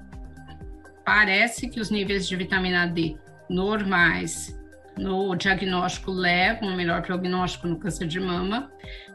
parece 1.04 1.68
que 1.68 1.80
os 1.80 1.90
níveis 1.90 2.26
de 2.26 2.36
vitamina 2.36 2.86
D 2.86 3.16
normais 3.48 4.58
no 4.96 5.34
diagnóstico 5.34 6.10
leva 6.10 6.64
um 6.64 6.74
melhor 6.74 7.02
prognóstico 7.02 7.66
no 7.66 7.76
câncer 7.76 8.06
de 8.06 8.18
mama, 8.18 8.70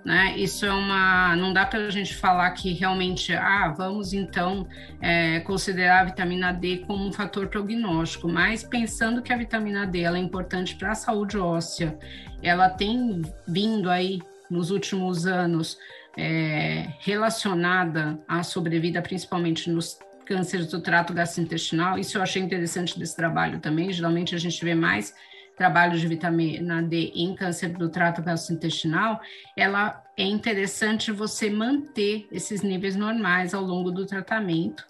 né? 0.05 0.35
Isso 0.38 0.65
é 0.65 0.71
uma, 0.71 1.35
não 1.35 1.51
dá 1.53 1.65
para 1.65 1.85
a 1.85 1.89
gente 1.89 2.15
falar 2.15 2.51
que 2.51 2.73
realmente, 2.73 3.33
ah, 3.33 3.73
vamos 3.75 4.13
então 4.13 4.67
é, 5.01 5.39
considerar 5.41 6.01
a 6.01 6.05
vitamina 6.05 6.51
D 6.51 6.83
como 6.85 7.07
um 7.07 7.11
fator 7.11 7.47
prognóstico, 7.47 8.29
mas 8.29 8.63
pensando 8.63 9.21
que 9.21 9.33
a 9.33 9.38
vitamina 9.38 9.85
D 9.85 10.01
ela 10.01 10.17
é 10.17 10.21
importante 10.21 10.75
para 10.75 10.91
a 10.91 10.95
saúde 10.95 11.38
óssea, 11.38 11.97
ela 12.41 12.69
tem 12.69 13.21
vindo 13.47 13.89
aí 13.89 14.21
nos 14.50 14.69
últimos 14.69 15.25
anos 15.25 15.77
é, 16.17 16.88
relacionada 17.00 18.19
à 18.27 18.43
sobrevida, 18.43 19.01
principalmente 19.01 19.69
nos 19.69 19.97
cânceres 20.25 20.67
do 20.67 20.79
trato 20.79 21.13
gastrointestinal. 21.13 21.97
Isso 21.97 22.17
eu 22.17 22.21
achei 22.21 22.41
interessante 22.41 22.97
desse 22.97 23.15
trabalho 23.15 23.59
também. 23.59 23.91
Geralmente 23.91 24.35
a 24.35 24.38
gente 24.38 24.63
vê 24.63 24.75
mais 24.75 25.13
trabalhos 25.61 26.01
de 26.01 26.07
vitamina 26.07 26.81
D 26.81 27.11
em 27.13 27.35
câncer 27.35 27.69
do 27.69 27.87
trato 27.87 28.19
gastrointestinal. 28.23 29.21
Ela 29.55 30.03
é 30.17 30.23
interessante 30.23 31.11
você 31.11 31.51
manter 31.51 32.27
esses 32.31 32.63
níveis 32.63 32.95
normais 32.95 33.53
ao 33.53 33.61
longo 33.61 33.91
do 33.91 34.07
tratamento. 34.07 34.83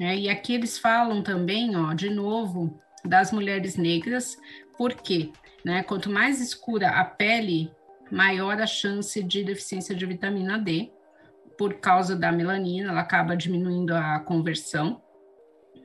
Né? 0.00 0.16
E 0.16 0.28
aqui 0.28 0.54
eles 0.54 0.80
falam 0.80 1.22
também, 1.22 1.76
ó, 1.76 1.94
de 1.94 2.10
novo, 2.10 2.76
das 3.04 3.30
mulheres 3.30 3.76
negras, 3.76 4.36
porque 4.76 5.30
né, 5.64 5.84
quanto 5.84 6.10
mais 6.10 6.40
escura 6.40 6.88
a 6.88 7.04
pele, 7.04 7.70
maior 8.10 8.60
a 8.60 8.66
chance 8.66 9.22
de 9.22 9.44
deficiência 9.44 9.94
de 9.94 10.04
vitamina 10.06 10.58
D, 10.58 10.90
por 11.56 11.74
causa 11.74 12.16
da 12.16 12.32
melanina, 12.32 12.90
ela 12.90 13.02
acaba 13.02 13.36
diminuindo 13.36 13.94
a 13.94 14.18
conversão. 14.18 15.00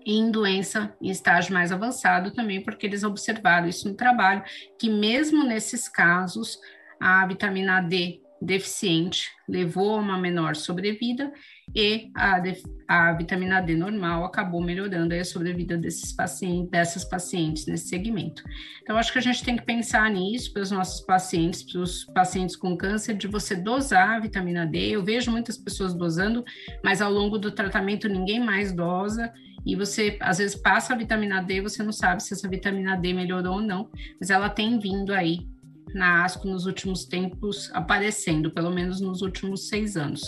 Em 0.06 0.32
doença 0.32 0.96
em 1.02 1.10
estágio 1.10 1.54
mais 1.54 1.72
avançado 1.72 2.32
também, 2.32 2.62
porque 2.62 2.86
eles 2.86 3.04
observaram 3.04 3.68
isso 3.68 3.88
no 3.88 3.96
trabalho, 3.96 4.44
que 4.80 4.90
mesmo 4.90 5.44
nesses 5.44 5.88
casos, 5.88 6.60
a 7.00 7.26
vitamina 7.26 7.82
D 7.82 8.22
deficiente 8.42 9.30
levou 9.48 9.96
a 9.96 10.00
uma 10.00 10.18
menor 10.18 10.56
sobrevida 10.56 11.32
e 11.76 12.10
a, 12.16 12.42
a 12.88 13.14
vitamina 13.14 13.62
D 13.62 13.76
normal 13.76 14.26
acabou 14.26 14.62
melhorando 14.62 15.14
a 15.14 15.24
sobrevida 15.24 15.78
desses 15.78 16.12
pacientes, 16.12 16.72
dessas 16.72 17.06
pacientes 17.06 17.68
nesse 17.68 17.88
segmento. 17.88 18.44
Então, 18.82 18.98
acho 18.98 19.14
que 19.14 19.20
a 19.20 19.22
gente 19.22 19.44
tem 19.44 19.56
que 19.56 19.64
pensar 19.64 20.10
nisso 20.10 20.52
para 20.52 20.64
os 20.64 20.72
nossos 20.72 21.06
pacientes, 21.06 21.62
para 21.62 21.82
os 21.82 22.04
pacientes 22.06 22.56
com 22.56 22.76
câncer, 22.76 23.14
de 23.14 23.28
você 23.28 23.56
dosar 23.56 24.18
a 24.18 24.20
vitamina 24.20 24.66
D. 24.66 24.90
Eu 24.90 25.04
vejo 25.04 25.30
muitas 25.30 25.58
pessoas 25.58 25.94
dosando, 25.94 26.44
mas 26.84 27.02
ao 27.02 27.12
longo 27.12 27.38
do 27.38 27.52
tratamento 27.52 28.10
ninguém 28.10 28.40
mais 28.40 28.74
dosa. 28.74 29.32
E 29.66 29.76
você, 29.76 30.18
às 30.20 30.40
vezes, 30.40 30.56
passa 30.56 30.94
a 30.94 30.98
vitamina 30.98 31.42
D, 31.42 31.62
você 31.62 31.84
não 31.84 31.92
sabe 31.92 32.24
se 32.24 32.34
essa 32.34 32.50
vitamina 32.50 32.96
D 32.96 33.14
melhorou 33.14 33.56
ou 33.56 33.62
não, 33.62 33.90
mas 34.20 34.30
ela 34.30 34.50
tem 34.50 34.80
vindo 34.80 35.14
aí 35.14 35.48
na 35.94 36.24
ASCO 36.24 36.48
nos 36.48 36.66
últimos 36.66 37.06
tempos 37.06 37.70
aparecendo, 37.74 38.52
pelo 38.52 38.72
menos 38.72 39.02
nos 39.02 39.22
últimos 39.22 39.68
seis 39.68 39.96
anos. 39.96 40.22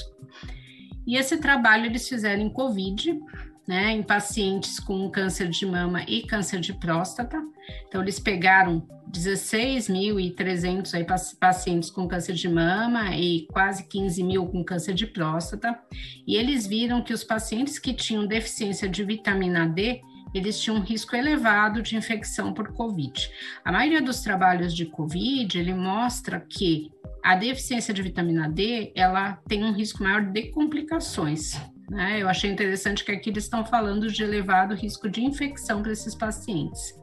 E 1.06 1.18
esse 1.18 1.38
trabalho 1.38 1.86
eles 1.86 2.08
fizeram 2.08 2.42
em 2.42 2.50
COVID, 2.50 3.20
né, 3.68 3.92
em 3.92 4.04
pacientes 4.04 4.80
com 4.80 5.10
câncer 5.10 5.48
de 5.48 5.66
mama 5.66 6.04
e 6.08 6.22
câncer 6.24 6.60
de 6.60 6.74
próstata. 6.74 7.42
Então, 7.88 8.02
eles 8.02 8.20
pegaram 8.20 8.86
16.300 9.12 11.38
pacientes 11.40 11.90
com 11.90 12.08
câncer 12.08 12.34
de 12.34 12.50
mama 12.50 13.16
e 13.16 13.48
quase 13.52 13.88
15 13.88 14.24
mil 14.24 14.46
com 14.48 14.64
câncer 14.64 14.94
de 14.94 15.06
próstata, 15.06 15.78
e 16.26 16.36
eles 16.36 16.66
viram 16.66 17.02
que 17.02 17.14
os 17.14 17.24
pacientes 17.24 17.78
que 17.78 17.94
tinham 17.94 18.26
deficiência 18.26 18.90
de 18.90 19.04
vitamina 19.04 19.68
D, 19.68 20.02
eles 20.34 20.60
tinham 20.60 20.78
um 20.78 20.82
risco 20.82 21.16
elevado 21.16 21.84
de 21.84 21.96
infecção 21.96 22.54
por 22.54 22.74
COVID. 22.74 23.30
A 23.64 23.72
maioria 23.72 24.02
dos 24.02 24.22
trabalhos 24.22 24.76
de 24.76 24.88
COVID, 24.88 25.60
ele 25.60 25.76
mostra 25.76 26.40
que 26.40 26.90
a 27.24 27.36
deficiência 27.36 27.94
de 27.94 28.02
vitamina 28.02 28.50
D, 28.50 28.92
ela 28.96 29.34
tem 29.48 29.64
um 29.64 29.72
risco 29.72 30.02
maior 30.02 30.24
de 30.24 30.50
complicações. 30.50 31.62
Né? 31.94 32.20
Eu 32.20 32.28
achei 32.28 32.50
interessante 32.50 33.06
que 33.06 33.12
aqui 33.12 33.30
eles 33.30 33.44
estão 33.44 33.64
falando 33.64 34.12
de 34.12 34.24
elevado 34.24 34.74
risco 34.74 35.08
de 35.08 35.24
infecção 35.24 35.84
para 35.84 35.92
esses 35.92 36.16
pacientes. 36.16 37.00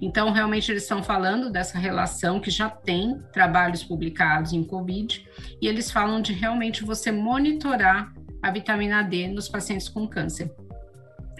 Então, 0.00 0.30
realmente, 0.30 0.70
eles 0.70 0.84
estão 0.84 1.02
falando 1.02 1.50
dessa 1.50 1.76
relação 1.76 2.40
que 2.40 2.48
já 2.48 2.70
tem 2.70 3.20
trabalhos 3.32 3.82
publicados 3.82 4.52
em 4.52 4.62
COVID, 4.62 5.28
e 5.60 5.66
eles 5.66 5.90
falam 5.90 6.22
de 6.22 6.32
realmente 6.32 6.84
você 6.84 7.10
monitorar 7.10 8.14
a 8.40 8.50
vitamina 8.52 9.02
D 9.02 9.26
nos 9.26 9.48
pacientes 9.48 9.88
com 9.88 10.06
câncer. 10.06 10.54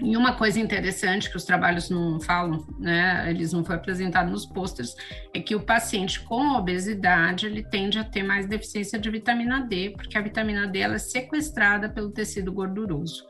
E 0.03 0.17
uma 0.17 0.33
coisa 0.33 0.59
interessante 0.59 1.29
que 1.29 1.37
os 1.37 1.45
trabalhos 1.45 1.91
não 1.91 2.19
falam, 2.21 2.67
né, 2.79 3.27
eles 3.29 3.53
não 3.53 3.65
foi 3.65 3.77
apresentado 3.77 4.31
nos 4.31 4.47
posters, 4.47 4.97
é 5.35 5.41
que 5.41 5.55
o 5.55 5.61
paciente 5.61 6.21
com 6.21 6.53
obesidade, 6.53 7.47
ele 7.47 7.63
tende 7.63 7.99
a 7.99 8.05
ter 8.05 8.23
mais 8.23 8.47
deficiência 8.47 8.99
de 8.99 9.11
vitamina 9.11 9.61
D, 9.61 9.91
porque 9.91 10.17
a 10.17 10.23
vitamina 10.23 10.67
D 10.67 10.79
ela 10.79 10.95
é 10.95 10.99
sequestrada 10.99 11.89
pelo 11.89 12.11
tecido 12.11 12.51
gorduroso. 12.51 13.27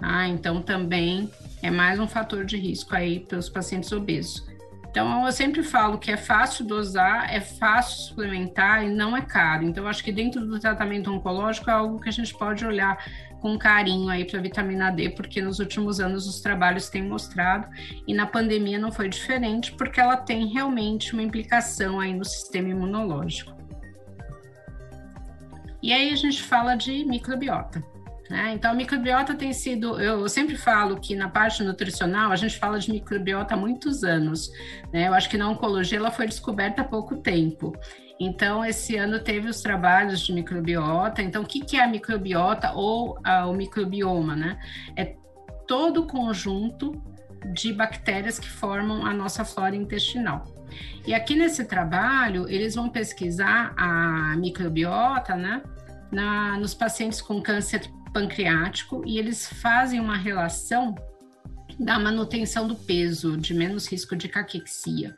Tá? 0.00 0.26
Então, 0.26 0.60
também 0.60 1.30
é 1.62 1.70
mais 1.70 1.98
um 1.98 2.06
fator 2.06 2.44
de 2.44 2.56
risco 2.56 2.94
aí 2.94 3.20
para 3.20 3.38
os 3.38 3.48
pacientes 3.48 3.90
obesos. 3.92 4.46
Então, 4.90 5.26
eu 5.26 5.32
sempre 5.32 5.62
falo 5.62 5.98
que 5.98 6.10
é 6.10 6.16
fácil 6.16 6.64
dosar, 6.64 7.32
é 7.32 7.40
fácil 7.40 8.08
suplementar 8.08 8.84
e 8.84 8.88
não 8.88 9.16
é 9.16 9.20
caro. 9.20 9.64
Então, 9.64 9.86
acho 9.86 10.02
que 10.02 10.10
dentro 10.10 10.44
do 10.46 10.58
tratamento 10.58 11.12
oncológico 11.12 11.70
é 11.70 11.72
algo 11.72 12.00
que 12.00 12.08
a 12.08 12.12
gente 12.12 12.32
pode 12.34 12.64
olhar 12.64 12.98
com 13.40 13.58
carinho 13.58 14.08
aí 14.08 14.24
para 14.24 14.38
a 14.38 14.42
vitamina 14.42 14.90
D, 14.90 15.10
porque 15.10 15.40
nos 15.40 15.58
últimos 15.58 16.00
anos 16.00 16.26
os 16.26 16.40
trabalhos 16.40 16.88
têm 16.88 17.02
mostrado 17.02 17.68
e 18.06 18.14
na 18.14 18.26
pandemia 18.26 18.78
não 18.78 18.90
foi 18.90 19.08
diferente, 19.08 19.72
porque 19.72 20.00
ela 20.00 20.16
tem 20.16 20.46
realmente 20.46 21.12
uma 21.12 21.22
implicação 21.22 22.00
aí 22.00 22.12
no 22.14 22.24
sistema 22.24 22.68
imunológico. 22.68 23.56
E 25.82 25.92
aí 25.92 26.10
a 26.10 26.16
gente 26.16 26.42
fala 26.42 26.74
de 26.74 27.04
microbiota. 27.04 27.82
Né? 28.28 28.52
Então, 28.52 28.72
a 28.72 28.74
microbiota 28.74 29.34
tem 29.34 29.52
sido, 29.52 29.98
eu 29.98 30.28
sempre 30.28 30.56
falo 30.56 31.00
que 31.00 31.14
na 31.16 31.28
parte 31.28 31.62
nutricional 31.62 32.30
a 32.30 32.36
gente 32.36 32.58
fala 32.58 32.78
de 32.78 32.90
microbiota 32.90 33.54
há 33.54 33.56
muitos 33.56 34.04
anos. 34.04 34.50
Né? 34.92 35.08
Eu 35.08 35.14
acho 35.14 35.30
que 35.30 35.38
na 35.38 35.48
oncologia 35.48 35.98
ela 35.98 36.10
foi 36.10 36.26
descoberta 36.26 36.82
há 36.82 36.84
pouco 36.84 37.16
tempo. 37.16 37.72
Então, 38.20 38.64
esse 38.64 38.96
ano 38.96 39.20
teve 39.20 39.48
os 39.48 39.60
trabalhos 39.60 40.20
de 40.20 40.32
microbiota. 40.32 41.22
Então, 41.22 41.42
o 41.42 41.46
que, 41.46 41.76
é 41.76 41.84
a 41.84 41.88
microbiota 41.88 42.72
ou 42.72 43.18
a, 43.22 43.46
o 43.46 43.52
microbioma, 43.52 44.34
né? 44.34 44.58
É 44.96 45.16
todo 45.66 46.02
o 46.02 46.06
conjunto 46.06 47.00
de 47.52 47.72
bactérias 47.72 48.38
que 48.38 48.48
formam 48.48 49.06
a 49.06 49.14
nossa 49.14 49.44
flora 49.44 49.76
intestinal. 49.76 50.44
E 51.06 51.14
aqui 51.14 51.36
nesse 51.36 51.64
trabalho, 51.64 52.48
eles 52.48 52.74
vão 52.74 52.88
pesquisar 52.88 53.72
a 53.76 54.36
microbiota, 54.36 55.36
né? 55.36 55.62
Na, 56.10 56.58
nos 56.58 56.74
pacientes 56.74 57.20
com 57.20 57.40
câncer 57.40 57.82
pancreático 58.12 59.02
e 59.06 59.18
eles 59.18 59.46
fazem 59.46 60.00
uma 60.00 60.16
relação 60.16 60.94
da 61.78 61.98
manutenção 61.98 62.66
do 62.66 62.74
peso, 62.74 63.36
de 63.36 63.54
menos 63.54 63.86
risco 63.86 64.16
de 64.16 64.28
caquexia. 64.28 65.14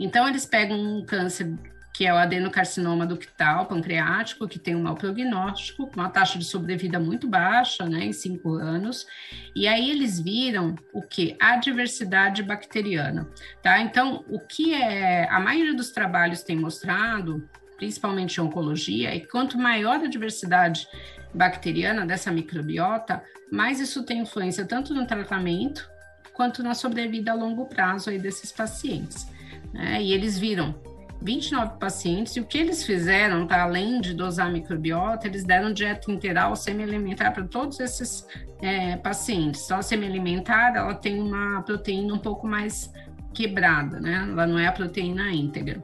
Então, 0.00 0.28
eles 0.28 0.44
pegam 0.44 0.76
um 0.76 1.04
câncer 1.04 1.56
que 1.92 2.06
é 2.06 2.12
o 2.12 2.16
adenocarcinoma 2.16 3.04
ductal 3.04 3.66
pancreático, 3.66 4.48
que 4.48 4.58
tem 4.58 4.74
um 4.74 4.82
mau 4.82 4.94
prognóstico, 4.94 5.86
com 5.86 6.00
uma 6.00 6.08
taxa 6.08 6.38
de 6.38 6.44
sobrevida 6.44 7.00
muito 7.00 7.28
baixa, 7.28 7.84
né, 7.86 8.04
em 8.04 8.12
cinco 8.12 8.54
anos. 8.54 9.06
E 9.54 9.66
aí 9.66 9.90
eles 9.90 10.20
viram 10.20 10.76
o 10.92 11.02
que? 11.02 11.36
A 11.40 11.56
diversidade 11.56 12.42
bacteriana, 12.42 13.28
tá? 13.62 13.80
Então, 13.80 14.24
o 14.28 14.38
que 14.38 14.72
é 14.72 15.28
a 15.28 15.40
maioria 15.40 15.74
dos 15.74 15.90
trabalhos 15.90 16.42
tem 16.42 16.56
mostrado, 16.56 17.48
principalmente 17.76 18.36
em 18.36 18.40
oncologia, 18.40 19.14
é 19.14 19.20
que 19.20 19.26
quanto 19.26 19.58
maior 19.58 20.00
a 20.00 20.06
diversidade 20.06 20.86
bacteriana 21.34 22.06
dessa 22.06 22.30
microbiota, 22.30 23.22
mais 23.50 23.80
isso 23.80 24.04
tem 24.04 24.20
influência 24.20 24.64
tanto 24.64 24.94
no 24.94 25.06
tratamento 25.06 25.90
quanto 26.32 26.62
na 26.62 26.74
sobrevida 26.74 27.32
a 27.32 27.34
longo 27.34 27.66
prazo 27.66 28.10
aí 28.10 28.18
desses 28.18 28.50
pacientes. 28.50 29.26
Né? 29.72 30.02
E 30.02 30.12
eles 30.12 30.38
viram 30.38 30.74
29 31.22 31.78
pacientes, 31.78 32.36
e 32.36 32.40
o 32.40 32.46
que 32.46 32.56
eles 32.56 32.84
fizeram, 32.84 33.46
tá, 33.46 33.62
além 33.62 34.00
de 34.00 34.14
dosar 34.14 34.50
microbiota, 34.50 35.26
eles 35.26 35.44
deram 35.44 35.72
dieta 35.72 36.10
integral 36.10 36.56
semi-alimentar 36.56 37.32
para 37.32 37.44
todos 37.44 37.78
esses 37.78 38.26
é, 38.62 38.96
pacientes. 38.96 39.64
Então, 39.64 39.78
a 39.78 39.82
semi-alimentar, 39.82 40.74
ela 40.74 40.94
tem 40.94 41.20
uma 41.20 41.62
proteína 41.62 42.14
um 42.14 42.18
pouco 42.18 42.46
mais 42.46 42.90
quebrada, 43.34 44.00
né? 44.00 44.26
Ela 44.30 44.46
não 44.46 44.58
é 44.58 44.66
a 44.66 44.72
proteína 44.72 45.30
íntegra. 45.30 45.82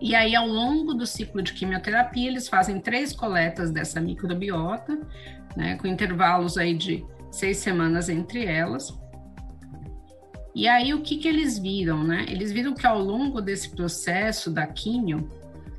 E 0.00 0.16
aí, 0.16 0.34
ao 0.34 0.48
longo 0.48 0.94
do 0.94 1.06
ciclo 1.06 1.40
de 1.42 1.52
quimioterapia, 1.52 2.28
eles 2.28 2.48
fazem 2.48 2.80
três 2.80 3.12
coletas 3.12 3.70
dessa 3.70 4.00
microbiota, 4.00 4.98
né, 5.56 5.76
com 5.76 5.86
intervalos 5.86 6.58
aí 6.58 6.74
de 6.74 7.04
seis 7.30 7.58
semanas 7.58 8.08
entre 8.08 8.44
elas. 8.44 8.92
E 10.54 10.68
aí, 10.68 10.92
o 10.92 11.00
que, 11.00 11.16
que 11.16 11.28
eles 11.28 11.58
viram, 11.58 12.04
né? 12.04 12.26
Eles 12.28 12.52
viram 12.52 12.74
que 12.74 12.86
ao 12.86 12.98
longo 12.98 13.40
desse 13.40 13.70
processo 13.70 14.50
da 14.50 14.66
químio, 14.66 15.28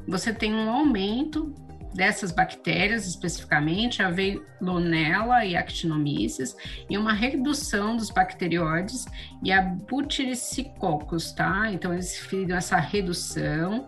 você 0.08 0.34
tem 0.34 0.53
um 0.53 0.70
aumento 0.70 1.53
dessas 1.94 2.32
bactérias, 2.32 3.06
especificamente 3.06 4.01
a 4.01 4.10
Veillonella 4.10 5.46
e 5.46 5.56
Actinomyces, 5.56 6.56
e 6.89 6.98
uma 6.98 7.13
redução 7.13 7.96
dos 7.96 8.10
bacterióides 8.10 9.06
e 9.44 9.51
a 9.51 9.62
Butyricoccus, 9.62 11.32
tá? 11.34 11.72
Então, 11.72 11.94
eles 11.94 12.20
viram 12.30 12.58
essa 12.58 12.77
redução. 12.77 13.88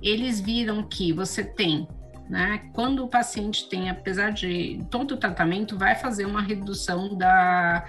Eles 0.00 0.40
viram 0.40 0.84
que 0.84 1.12
você 1.12 1.42
tem 1.42 1.88
né? 2.30 2.70
Quando 2.72 3.04
o 3.04 3.08
paciente 3.08 3.68
tem, 3.68 3.90
apesar 3.90 4.30
de 4.30 4.80
todo 4.88 5.14
o 5.14 5.16
tratamento, 5.16 5.76
vai 5.76 5.96
fazer 5.96 6.26
uma 6.26 6.40
redução 6.40 7.16
da 7.16 7.84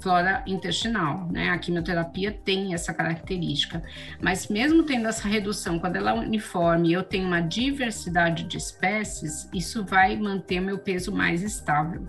flora 0.00 0.42
intestinal, 0.46 1.28
né? 1.30 1.50
A 1.50 1.58
quimioterapia 1.58 2.32
tem 2.32 2.74
essa 2.74 2.92
característica, 2.92 3.82
mas 4.20 4.48
mesmo 4.48 4.82
tendo 4.82 5.08
essa 5.08 5.26
redução, 5.26 5.78
quando 5.78 5.96
ela 5.96 6.10
é 6.10 6.14
uniforme, 6.14 6.92
eu 6.92 7.02
tenho 7.02 7.26
uma 7.26 7.40
diversidade 7.40 8.44
de 8.44 8.56
espécies, 8.56 9.48
isso 9.52 9.84
vai 9.84 10.16
manter 10.16 10.60
meu 10.60 10.78
peso 10.78 11.12
mais 11.12 11.42
estável. 11.42 12.06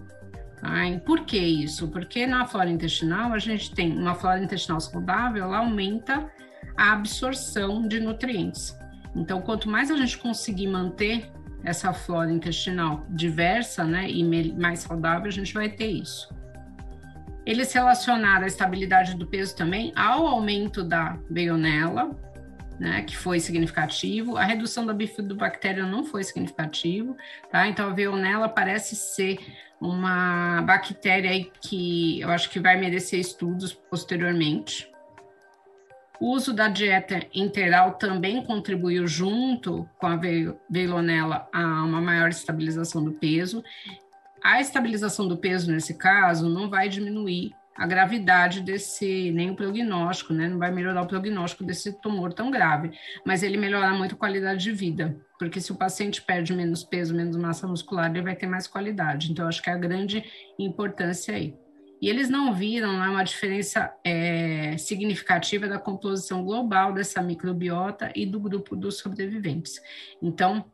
Tá? 0.60 0.70
Por 1.06 1.22
que 1.22 1.38
isso? 1.38 1.88
Porque 1.88 2.28
na 2.28 2.46
flora 2.46 2.70
intestinal 2.70 3.32
a 3.34 3.40
gente 3.40 3.74
tem 3.74 3.98
uma 3.98 4.16
flora 4.16 4.44
intestinal 4.44 4.80
saudável, 4.80 5.44
ela 5.44 5.60
aumenta 5.60 6.30
a 6.76 6.94
absorção 6.94 7.88
de 7.88 8.00
nutrientes. 8.00 8.78
Então, 9.16 9.42
quanto 9.42 9.70
mais 9.70 9.90
a 9.90 9.98
gente 9.98 10.18
conseguir 10.18 10.68
manter 10.68 11.32
essa 11.64 11.92
flora 11.92 12.32
intestinal 12.32 13.06
diversa, 13.10 13.84
né, 13.84 14.10
e 14.10 14.24
mais 14.54 14.80
saudável, 14.80 15.28
a 15.28 15.32
gente 15.32 15.54
vai 15.54 15.70
ter 15.70 15.88
isso. 15.88 16.37
Eles 17.48 17.72
relacionaram 17.72 18.44
a 18.44 18.48
estabilidade 18.48 19.16
do 19.16 19.26
peso 19.26 19.56
também 19.56 19.94
ao 19.96 20.28
aumento 20.28 20.84
da 20.84 21.18
beionela, 21.30 22.12
né, 22.78 23.04
que 23.04 23.16
foi 23.16 23.40
significativo. 23.40 24.36
A 24.36 24.44
redução 24.44 24.86
da 24.86 24.94
bifidobactéria 24.94 25.86
não 25.86 26.04
foi 26.04 26.26
significativo, 26.26 27.16
tá? 27.50 27.66
Então 27.66 27.90
a 27.90 27.94
veionela 27.94 28.50
parece 28.50 28.98
ser 28.98 29.40
uma 29.80 30.62
bactéria 30.64 31.42
que 31.62 32.20
eu 32.20 32.30
acho 32.32 32.50
que 32.50 32.60
vai 32.60 32.76
merecer 32.76 33.18
estudos 33.18 33.72
posteriormente. 33.72 34.92
O 36.20 36.34
uso 36.34 36.52
da 36.52 36.68
dieta 36.68 37.22
interal 37.34 37.94
também 37.94 38.44
contribuiu 38.44 39.08
junto 39.08 39.88
com 39.98 40.08
a 40.08 40.20
veilonela 40.70 41.48
a 41.54 41.64
uma 41.86 42.02
maior 42.02 42.28
estabilização 42.28 43.02
do 43.02 43.14
peso 43.14 43.64
a 44.44 44.62
estabilização 44.62 45.28
do 45.28 45.38
peso, 45.38 45.72
nesse 45.72 45.98
caso, 45.98 46.50
não 46.50 46.70
vai 46.70 46.90
diminuir 46.90 47.52
a 47.78 47.86
gravidade 47.86 48.62
desse, 48.62 49.32
nem 49.32 49.52
o 49.52 49.56
prognóstico, 49.56 50.34
né? 50.34 50.50
Não 50.50 50.58
vai 50.58 50.72
melhorar 50.72 51.04
o 51.04 51.08
prognóstico 51.08 51.64
desse 51.64 51.94
tumor 52.02 52.34
tão 52.34 52.50
grave, 52.50 52.92
mas 53.24 53.44
ele 53.44 53.56
melhora 53.56 53.92
muito 53.94 54.16
a 54.16 54.18
qualidade 54.18 54.64
de 54.64 54.72
vida, 54.72 55.16
porque 55.38 55.62
se 55.62 55.72
o 55.72 55.76
paciente 55.76 56.22
perde 56.22 56.54
menos 56.54 56.84
peso, 56.84 57.14
menos 57.14 57.38
massa 57.38 57.68
muscular, 57.68 58.10
ele 58.10 58.24
vai 58.24 58.36
ter 58.36 58.48
mais 58.48 58.66
qualidade. 58.66 59.32
Então, 59.32 59.48
acho 59.48 59.62
que 59.62 59.70
é 59.70 59.74
a 59.74 59.78
grande 59.78 60.24
importância 60.58 61.36
aí. 61.36 61.54
E 62.02 62.10
eles 62.10 62.30
não 62.30 62.54
viram 62.54 63.00
né, 63.00 63.08
uma 63.08 63.24
diferença 63.24 63.92
é, 64.04 64.78
significativa 64.78 65.68
da 65.68 65.80
composição 65.80 66.44
global 66.44 66.94
dessa 66.94 67.22
microbiota 67.22 68.12
e 68.16 68.26
do 68.26 68.40
grupo 68.40 68.76
dos 68.76 68.98
sobreviventes. 69.00 69.82
Então, 70.22 70.66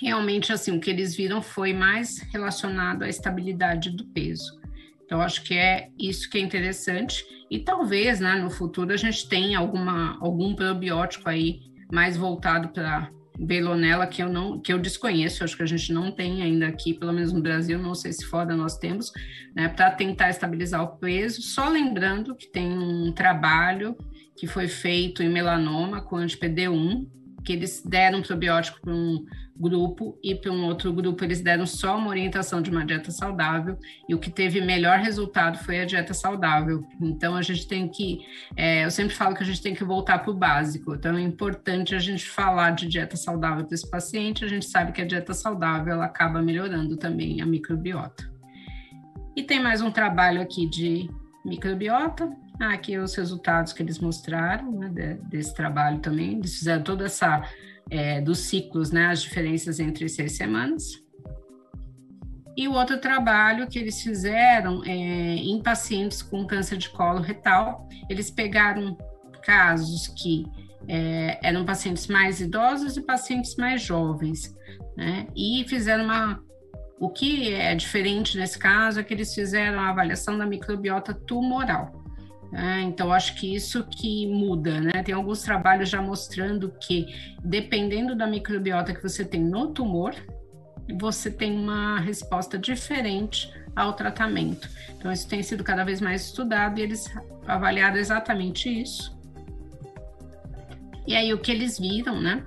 realmente 0.00 0.52
assim 0.52 0.76
o 0.76 0.80
que 0.80 0.90
eles 0.90 1.14
viram 1.14 1.42
foi 1.42 1.72
mais 1.72 2.18
relacionado 2.32 3.02
à 3.02 3.08
estabilidade 3.08 3.90
do 3.90 4.04
peso. 4.06 4.58
Então 5.04 5.20
acho 5.20 5.42
que 5.42 5.54
é 5.54 5.88
isso 5.98 6.30
que 6.30 6.38
é 6.38 6.40
interessante 6.40 7.24
e 7.50 7.58
talvez, 7.58 8.20
né, 8.20 8.36
no 8.36 8.48
futuro 8.48 8.92
a 8.92 8.96
gente 8.96 9.28
tenha 9.28 9.58
alguma 9.58 10.16
algum 10.20 10.54
probiótico 10.54 11.28
aí 11.28 11.60
mais 11.92 12.16
voltado 12.16 12.68
para 12.68 13.10
Belonella 13.38 14.06
que 14.06 14.22
eu 14.22 14.28
não 14.28 14.60
que 14.60 14.72
eu 14.72 14.78
desconheço, 14.78 15.42
acho 15.42 15.56
que 15.56 15.62
a 15.62 15.66
gente 15.66 15.92
não 15.92 16.12
tem 16.12 16.42
ainda 16.42 16.66
aqui, 16.66 16.94
pelo 16.94 17.12
menos 17.12 17.32
no 17.32 17.42
Brasil, 17.42 17.78
não 17.78 17.94
sei 17.94 18.12
se 18.12 18.24
fora 18.26 18.54
nós 18.54 18.78
temos, 18.78 19.10
né, 19.54 19.68
para 19.68 19.90
tentar 19.90 20.30
estabilizar 20.30 20.82
o 20.82 20.96
peso. 20.98 21.42
Só 21.42 21.68
lembrando 21.68 22.36
que 22.36 22.46
tem 22.46 22.70
um 22.70 23.12
trabalho 23.12 23.96
que 24.36 24.46
foi 24.46 24.68
feito 24.68 25.22
em 25.22 25.28
melanoma 25.28 26.00
com 26.00 26.16
anti-PD1, 26.16 27.06
que 27.44 27.52
eles 27.52 27.82
deram 27.84 28.22
probiótico 28.22 28.80
para 28.80 28.92
um 28.92 29.24
grupo 29.60 30.18
e 30.22 30.34
para 30.34 30.50
um 30.50 30.64
outro 30.64 30.90
grupo 30.92 31.22
eles 31.22 31.42
deram 31.42 31.66
só 31.66 31.98
uma 31.98 32.08
orientação 32.08 32.62
de 32.62 32.70
uma 32.70 32.84
dieta 32.84 33.10
saudável 33.10 33.78
e 34.08 34.14
o 34.14 34.18
que 34.18 34.30
teve 34.30 34.60
melhor 34.60 34.98
resultado 34.98 35.58
foi 35.58 35.80
a 35.80 35.84
dieta 35.84 36.14
saudável. 36.14 36.82
Então 37.00 37.36
a 37.36 37.42
gente 37.42 37.68
tem 37.68 37.86
que, 37.86 38.20
é, 38.56 38.84
eu 38.84 38.90
sempre 38.90 39.14
falo 39.14 39.34
que 39.34 39.42
a 39.42 39.46
gente 39.46 39.60
tem 39.60 39.74
que 39.74 39.84
voltar 39.84 40.20
para 40.20 40.30
o 40.30 40.34
básico. 40.34 40.94
Então 40.94 41.16
é 41.16 41.20
importante 41.20 41.94
a 41.94 41.98
gente 41.98 42.26
falar 42.26 42.70
de 42.70 42.88
dieta 42.88 43.16
saudável 43.16 43.64
para 43.64 43.74
esse 43.74 43.88
paciente. 43.90 44.44
A 44.44 44.48
gente 44.48 44.66
sabe 44.66 44.92
que 44.92 45.02
a 45.02 45.06
dieta 45.06 45.34
saudável 45.34 45.92
ela 45.92 46.06
acaba 46.06 46.40
melhorando 46.40 46.96
também 46.96 47.42
a 47.42 47.46
microbiota. 47.46 48.30
E 49.36 49.42
tem 49.42 49.60
mais 49.60 49.82
um 49.82 49.90
trabalho 49.90 50.40
aqui 50.40 50.68
de 50.68 51.08
microbiota. 51.44 52.30
Aqui 52.60 52.98
os 52.98 53.14
resultados 53.14 53.72
que 53.72 53.82
eles 53.82 53.98
mostraram 53.98 54.70
né, 54.70 55.18
desse 55.30 55.54
trabalho 55.54 55.98
também. 56.00 56.38
Eles 56.38 56.58
fizeram 56.58 56.82
toda 56.82 57.06
essa 57.06 57.42
é, 57.90 58.20
dos 58.20 58.40
ciclos, 58.40 58.90
né, 58.90 59.06
as 59.06 59.22
diferenças 59.22 59.80
entre 59.80 60.08
seis 60.08 60.36
semanas. 60.36 61.02
E 62.56 62.68
o 62.68 62.72
outro 62.72 63.00
trabalho 63.00 63.66
que 63.66 63.78
eles 63.78 64.02
fizeram 64.02 64.84
é, 64.84 64.90
em 64.90 65.62
pacientes 65.62 66.20
com 66.20 66.46
câncer 66.46 66.76
de 66.76 66.90
colo 66.90 67.20
retal, 67.20 67.88
eles 68.08 68.30
pegaram 68.30 68.96
casos 69.42 70.08
que 70.08 70.44
é, 70.86 71.38
eram 71.42 71.64
pacientes 71.64 72.06
mais 72.06 72.40
idosos 72.40 72.96
e 72.96 73.00
pacientes 73.00 73.56
mais 73.56 73.80
jovens, 73.80 74.54
né? 74.96 75.26
E 75.34 75.64
fizeram 75.68 76.04
uma. 76.04 76.42
O 76.98 77.08
que 77.08 77.54
é 77.54 77.74
diferente 77.74 78.36
nesse 78.36 78.58
caso 78.58 79.00
é 79.00 79.02
que 79.02 79.14
eles 79.14 79.34
fizeram 79.34 79.80
a 79.80 79.88
avaliação 79.88 80.36
da 80.36 80.44
microbiota 80.44 81.14
tumoral. 81.14 82.04
É, 82.52 82.80
então, 82.80 83.12
acho 83.12 83.36
que 83.36 83.54
isso 83.54 83.84
que 83.84 84.26
muda, 84.26 84.80
né? 84.80 85.02
Tem 85.04 85.14
alguns 85.14 85.42
trabalhos 85.42 85.88
já 85.88 86.02
mostrando 86.02 86.74
que, 86.80 87.06
dependendo 87.44 88.16
da 88.16 88.26
microbiota 88.26 88.92
que 88.92 89.02
você 89.02 89.24
tem 89.24 89.40
no 89.40 89.68
tumor, 89.68 90.14
você 90.98 91.30
tem 91.30 91.56
uma 91.56 92.00
resposta 92.00 92.58
diferente 92.58 93.52
ao 93.76 93.92
tratamento. 93.92 94.68
Então, 94.96 95.12
isso 95.12 95.28
tem 95.28 95.42
sido 95.42 95.62
cada 95.62 95.84
vez 95.84 96.00
mais 96.00 96.26
estudado 96.26 96.80
e 96.80 96.82
eles 96.82 97.08
avaliaram 97.46 97.96
exatamente 97.96 98.68
isso. 98.68 99.16
E 101.06 101.14
aí, 101.14 101.32
o 101.32 101.38
que 101.38 101.52
eles 101.52 101.78
viram, 101.78 102.20
né? 102.20 102.44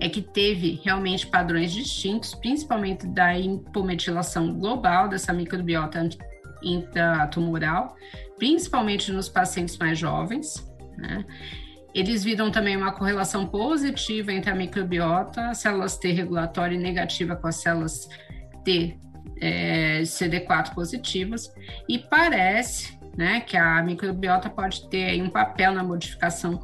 É 0.00 0.08
que 0.08 0.20
teve 0.20 0.80
realmente 0.84 1.26
padrões 1.26 1.72
distintos, 1.72 2.34
principalmente 2.34 3.06
da 3.06 3.38
hipometilação 3.38 4.52
global 4.58 5.08
dessa 5.08 5.32
microbiota 5.32 6.06
intratumoral, 6.62 7.96
principalmente 8.38 9.12
nos 9.12 9.28
pacientes 9.28 9.76
mais 9.78 9.98
jovens. 9.98 10.54
Né? 10.96 11.24
Eles 11.94 12.22
viram 12.22 12.50
também 12.50 12.76
uma 12.76 12.92
correlação 12.92 13.46
positiva 13.46 14.32
entre 14.32 14.50
a 14.50 14.54
microbiota, 14.54 15.54
células 15.54 15.96
T 15.96 16.12
regulatória 16.12 16.74
e 16.74 16.78
negativa 16.78 17.34
com 17.36 17.46
as 17.46 17.56
células 17.56 18.08
T 18.64 18.98
é, 19.40 20.02
CD4 20.02 20.74
positivas, 20.74 21.52
e 21.88 21.98
parece 21.98 22.98
né, 23.16 23.40
que 23.40 23.56
a 23.56 23.82
microbiota 23.82 24.50
pode 24.50 24.88
ter 24.90 25.20
um 25.22 25.30
papel 25.30 25.72
na 25.72 25.82
modificação 25.82 26.60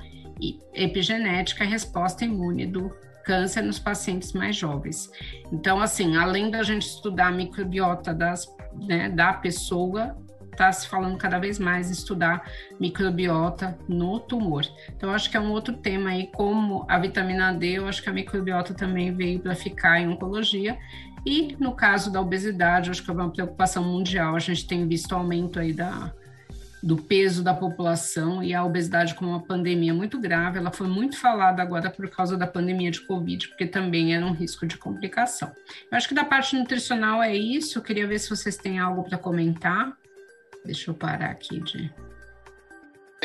epigenética 0.74 1.64
e 1.64 1.68
resposta 1.68 2.24
imune 2.24 2.66
do 2.66 2.90
câncer 3.24 3.62
nos 3.62 3.78
pacientes 3.78 4.32
mais 4.32 4.56
jovens. 4.56 5.10
Então, 5.52 5.80
assim, 5.80 6.16
além 6.16 6.50
da 6.50 6.62
gente 6.62 6.82
estudar 6.82 7.28
a 7.28 7.32
microbiota 7.32 8.12
das, 8.12 8.46
né, 8.86 9.08
da 9.08 9.32
pessoa, 9.32 10.16
está 10.52 10.70
se 10.70 10.88
falando 10.88 11.16
cada 11.16 11.38
vez 11.38 11.58
mais 11.58 11.90
estudar 11.90 12.48
microbiota 12.78 13.76
no 13.88 14.20
tumor. 14.20 14.64
Então, 14.96 15.10
acho 15.10 15.30
que 15.30 15.36
é 15.36 15.40
um 15.40 15.50
outro 15.50 15.74
tema 15.74 16.10
aí, 16.10 16.28
como 16.28 16.86
a 16.88 16.98
vitamina 16.98 17.52
D, 17.52 17.78
eu 17.78 17.88
acho 17.88 18.02
que 18.02 18.08
a 18.08 18.12
microbiota 18.12 18.72
também 18.74 19.14
veio 19.14 19.40
para 19.40 19.54
ficar 19.54 20.00
em 20.00 20.08
oncologia. 20.08 20.78
E 21.24 21.56
no 21.58 21.72
caso 21.72 22.12
da 22.12 22.20
obesidade, 22.20 22.90
acho 22.90 23.02
que 23.02 23.10
é 23.10 23.14
uma 23.14 23.30
preocupação 23.30 23.84
mundial. 23.84 24.34
A 24.34 24.40
gente 24.40 24.66
tem 24.66 24.86
visto 24.86 25.14
aumento 25.14 25.60
aí 25.60 25.72
da, 25.72 26.12
do 26.82 26.96
peso 26.96 27.44
da 27.44 27.54
população 27.54 28.42
e 28.42 28.52
a 28.52 28.64
obesidade 28.64 29.14
como 29.14 29.30
uma 29.30 29.42
pandemia 29.42 29.94
muito 29.94 30.18
grave. 30.18 30.58
Ela 30.58 30.72
foi 30.72 30.88
muito 30.88 31.16
falada 31.16 31.62
agora 31.62 31.88
por 31.88 32.08
causa 32.10 32.36
da 32.36 32.46
pandemia 32.46 32.90
de 32.90 33.00
Covid, 33.02 33.48
porque 33.48 33.66
também 33.66 34.14
era 34.14 34.26
um 34.26 34.32
risco 34.32 34.66
de 34.66 34.76
complicação. 34.76 35.52
Eu 35.90 35.96
acho 35.96 36.08
que 36.08 36.14
da 36.14 36.24
parte 36.24 36.56
nutricional 36.56 37.22
é 37.22 37.34
isso. 37.34 37.78
Eu 37.78 37.82
queria 37.82 38.06
ver 38.06 38.18
se 38.18 38.28
vocês 38.28 38.56
têm 38.56 38.80
algo 38.80 39.04
para 39.04 39.16
comentar. 39.16 39.96
Deixa 40.64 40.90
eu 40.90 40.94
parar 40.94 41.30
aqui 41.30 41.60
de. 41.60 41.92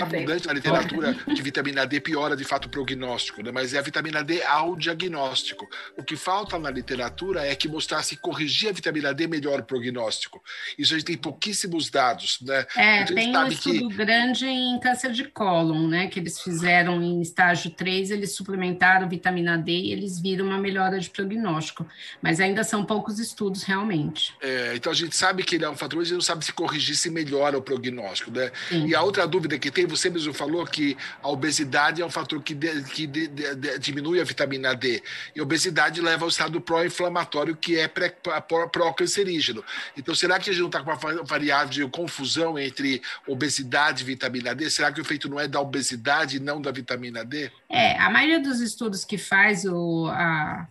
Abundante 0.01 0.47
na 0.47 0.53
literatura 0.53 1.13
que 1.13 1.41
vitamina 1.41 1.85
D 1.85 1.99
piora 1.99 2.35
de 2.35 2.43
fato 2.43 2.65
o 2.65 2.69
prognóstico, 2.69 3.41
né? 3.41 3.51
mas 3.51 3.73
é 3.73 3.79
a 3.79 3.81
vitamina 3.81 4.23
D 4.23 4.43
ao 4.43 4.75
diagnóstico. 4.75 5.67
O 5.97 6.03
que 6.03 6.15
falta 6.15 6.57
na 6.59 6.69
literatura 6.69 7.45
é 7.45 7.55
que 7.55 7.67
mostrasse 7.67 8.15
corrigir 8.17 8.69
a 8.69 8.71
vitamina 8.71 9.13
D 9.13 9.27
melhor 9.27 9.59
o 9.59 9.63
prognóstico. 9.63 10.41
Isso 10.77 10.93
a 10.93 10.97
gente 10.97 11.07
tem 11.07 11.17
pouquíssimos 11.17 11.89
dados. 11.89 12.39
Né? 12.41 12.65
É, 12.75 13.03
tem 13.05 13.35
um 13.35 13.47
estudo 13.47 13.89
que... 13.89 13.95
grande 13.95 14.45
em 14.45 14.79
câncer 14.79 15.11
de 15.11 15.23
cólon, 15.25 15.87
né? 15.87 16.07
Que 16.07 16.19
eles 16.19 16.39
fizeram 16.41 17.01
em 17.01 17.21
estágio 17.21 17.71
3, 17.71 18.11
eles 18.11 18.33
suplementaram 18.33 19.09
vitamina 19.09 19.57
D 19.57 19.71
e 19.71 19.91
eles 19.91 20.19
viram 20.19 20.45
uma 20.45 20.57
melhora 20.57 20.99
de 20.99 21.09
prognóstico. 21.09 21.85
Mas 22.21 22.39
ainda 22.39 22.63
são 22.63 22.85
poucos 22.85 23.19
estudos 23.19 23.63
realmente. 23.63 24.35
É, 24.41 24.73
então 24.75 24.91
a 24.91 24.95
gente 24.95 25.15
sabe 25.15 25.43
que 25.43 25.55
ele 25.55 25.65
é 25.65 25.69
um 25.69 25.75
fator, 25.75 25.97
mas 25.97 26.07
a 26.07 26.09
gente 26.09 26.17
não 26.17 26.21
sabe 26.21 26.45
se 26.45 26.53
corrigir 26.53 26.95
se 26.95 27.09
melhora 27.09 27.57
o 27.57 27.61
prognóstico. 27.61 28.31
Né? 28.31 28.51
E 28.71 28.95
a 28.95 29.01
outra 29.01 29.27
dúvida 29.27 29.57
que 29.57 29.71
tem 29.71 29.86
você 29.87 30.09
mesmo 30.09 30.33
falou 30.33 30.65
que 30.65 30.97
a 31.21 31.29
obesidade 31.29 32.01
é 32.01 32.05
um 32.05 32.09
fator 32.09 32.41
que, 32.41 32.53
de, 32.53 32.83
que 32.83 33.07
de, 33.07 33.27
de, 33.27 33.79
diminui 33.79 34.19
a 34.21 34.23
vitamina 34.23 34.75
D. 34.75 35.01
E 35.35 35.39
a 35.39 35.43
obesidade 35.43 36.01
leva 36.01 36.25
ao 36.25 36.29
estado 36.29 36.59
pró-inflamatório, 36.61 37.55
que 37.55 37.77
é 37.77 37.87
pró-cancerígeno. 37.87 39.63
Então, 39.97 40.13
será 40.13 40.39
que 40.39 40.49
a 40.49 40.53
gente 40.53 40.61
não 40.61 40.67
está 40.67 40.81
com 40.81 40.91
uma 40.91 41.23
variável 41.23 41.69
de 41.69 41.87
confusão 41.89 42.57
entre 42.59 43.01
obesidade 43.27 44.03
e 44.03 44.05
vitamina 44.05 44.53
D? 44.53 44.69
Será 44.69 44.91
que 44.91 44.99
o 44.99 45.03
efeito 45.03 45.29
não 45.29 45.39
é 45.39 45.47
da 45.47 45.59
obesidade 45.59 46.37
e 46.37 46.39
não 46.39 46.61
da 46.61 46.71
vitamina 46.71 47.23
D? 47.23 47.51
É, 47.69 47.97
a 47.99 48.09
maioria 48.09 48.39
dos 48.39 48.59
estudos 48.61 49.03
que 49.03 49.17
faz 49.17 49.65
o, 49.65 50.07
a, 50.07 50.67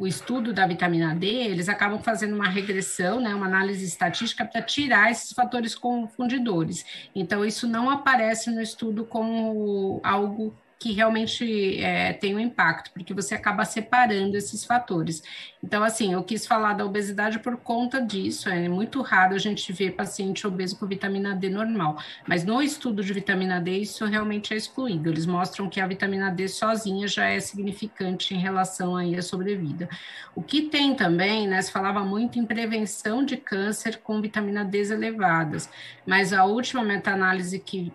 o 0.00 0.06
estudo 0.06 0.54
da 0.54 0.66
vitamina 0.66 1.14
D, 1.14 1.26
eles 1.26 1.68
acabam 1.68 2.02
fazendo 2.02 2.34
uma 2.34 2.48
regressão, 2.48 3.20
né, 3.20 3.34
uma 3.34 3.44
análise 3.44 3.84
estatística 3.84 4.46
para 4.46 4.62
tirar 4.62 5.10
esses 5.10 5.30
fatores 5.34 5.74
confundidores. 5.74 6.86
Então, 7.14 7.44
isso 7.44 7.68
não 7.68 7.90
aparece 7.90 8.50
no 8.50 8.62
estudo 8.62 9.04
como 9.04 10.00
algo 10.02 10.56
que 10.80 10.92
realmente 10.92 11.78
é, 11.78 12.14
tem 12.14 12.34
um 12.34 12.40
impacto, 12.40 12.90
porque 12.92 13.12
você 13.12 13.34
acaba 13.34 13.66
separando 13.66 14.34
esses 14.34 14.64
fatores. 14.64 15.22
Então, 15.62 15.84
assim, 15.84 16.14
eu 16.14 16.24
quis 16.24 16.46
falar 16.46 16.72
da 16.72 16.86
obesidade 16.86 17.38
por 17.38 17.58
conta 17.58 18.00
disso, 18.00 18.48
é 18.48 18.66
muito 18.66 19.02
raro 19.02 19.34
a 19.34 19.38
gente 19.38 19.70
ver 19.74 19.90
paciente 19.90 20.46
obeso 20.46 20.78
com 20.78 20.86
vitamina 20.86 21.36
D 21.36 21.50
normal, 21.50 21.98
mas 22.26 22.44
no 22.44 22.62
estudo 22.62 23.04
de 23.04 23.12
vitamina 23.12 23.60
D 23.60 23.76
isso 23.76 24.06
realmente 24.06 24.54
é 24.54 24.56
excluído, 24.56 25.10
eles 25.10 25.26
mostram 25.26 25.68
que 25.68 25.82
a 25.82 25.86
vitamina 25.86 26.30
D 26.30 26.48
sozinha 26.48 27.06
já 27.06 27.26
é 27.26 27.38
significante 27.40 28.34
em 28.34 28.38
relação 28.38 28.96
aí 28.96 29.14
à 29.14 29.20
sobrevida. 29.20 29.86
O 30.34 30.42
que 30.42 30.62
tem 30.62 30.94
também, 30.94 31.46
né, 31.46 31.60
se 31.60 31.70
falava 31.70 32.02
muito 32.02 32.38
em 32.38 32.46
prevenção 32.46 33.22
de 33.22 33.36
câncer 33.36 33.98
com 33.98 34.22
vitamina 34.22 34.64
D 34.64 34.80
elevadas, 34.90 35.68
mas 36.06 36.32
a 36.32 36.44
última 36.44 36.82
meta-análise 36.82 37.58
que 37.58 37.92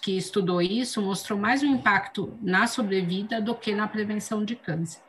que 0.00 0.16
estudou 0.16 0.60
isso 0.60 1.00
mostrou 1.00 1.38
mais 1.38 1.62
um 1.62 1.66
impacto 1.66 2.36
na 2.42 2.66
sobrevida 2.66 3.40
do 3.40 3.54
que 3.54 3.74
na 3.74 3.86
prevenção 3.86 4.44
de 4.44 4.56
câncer. 4.56 5.03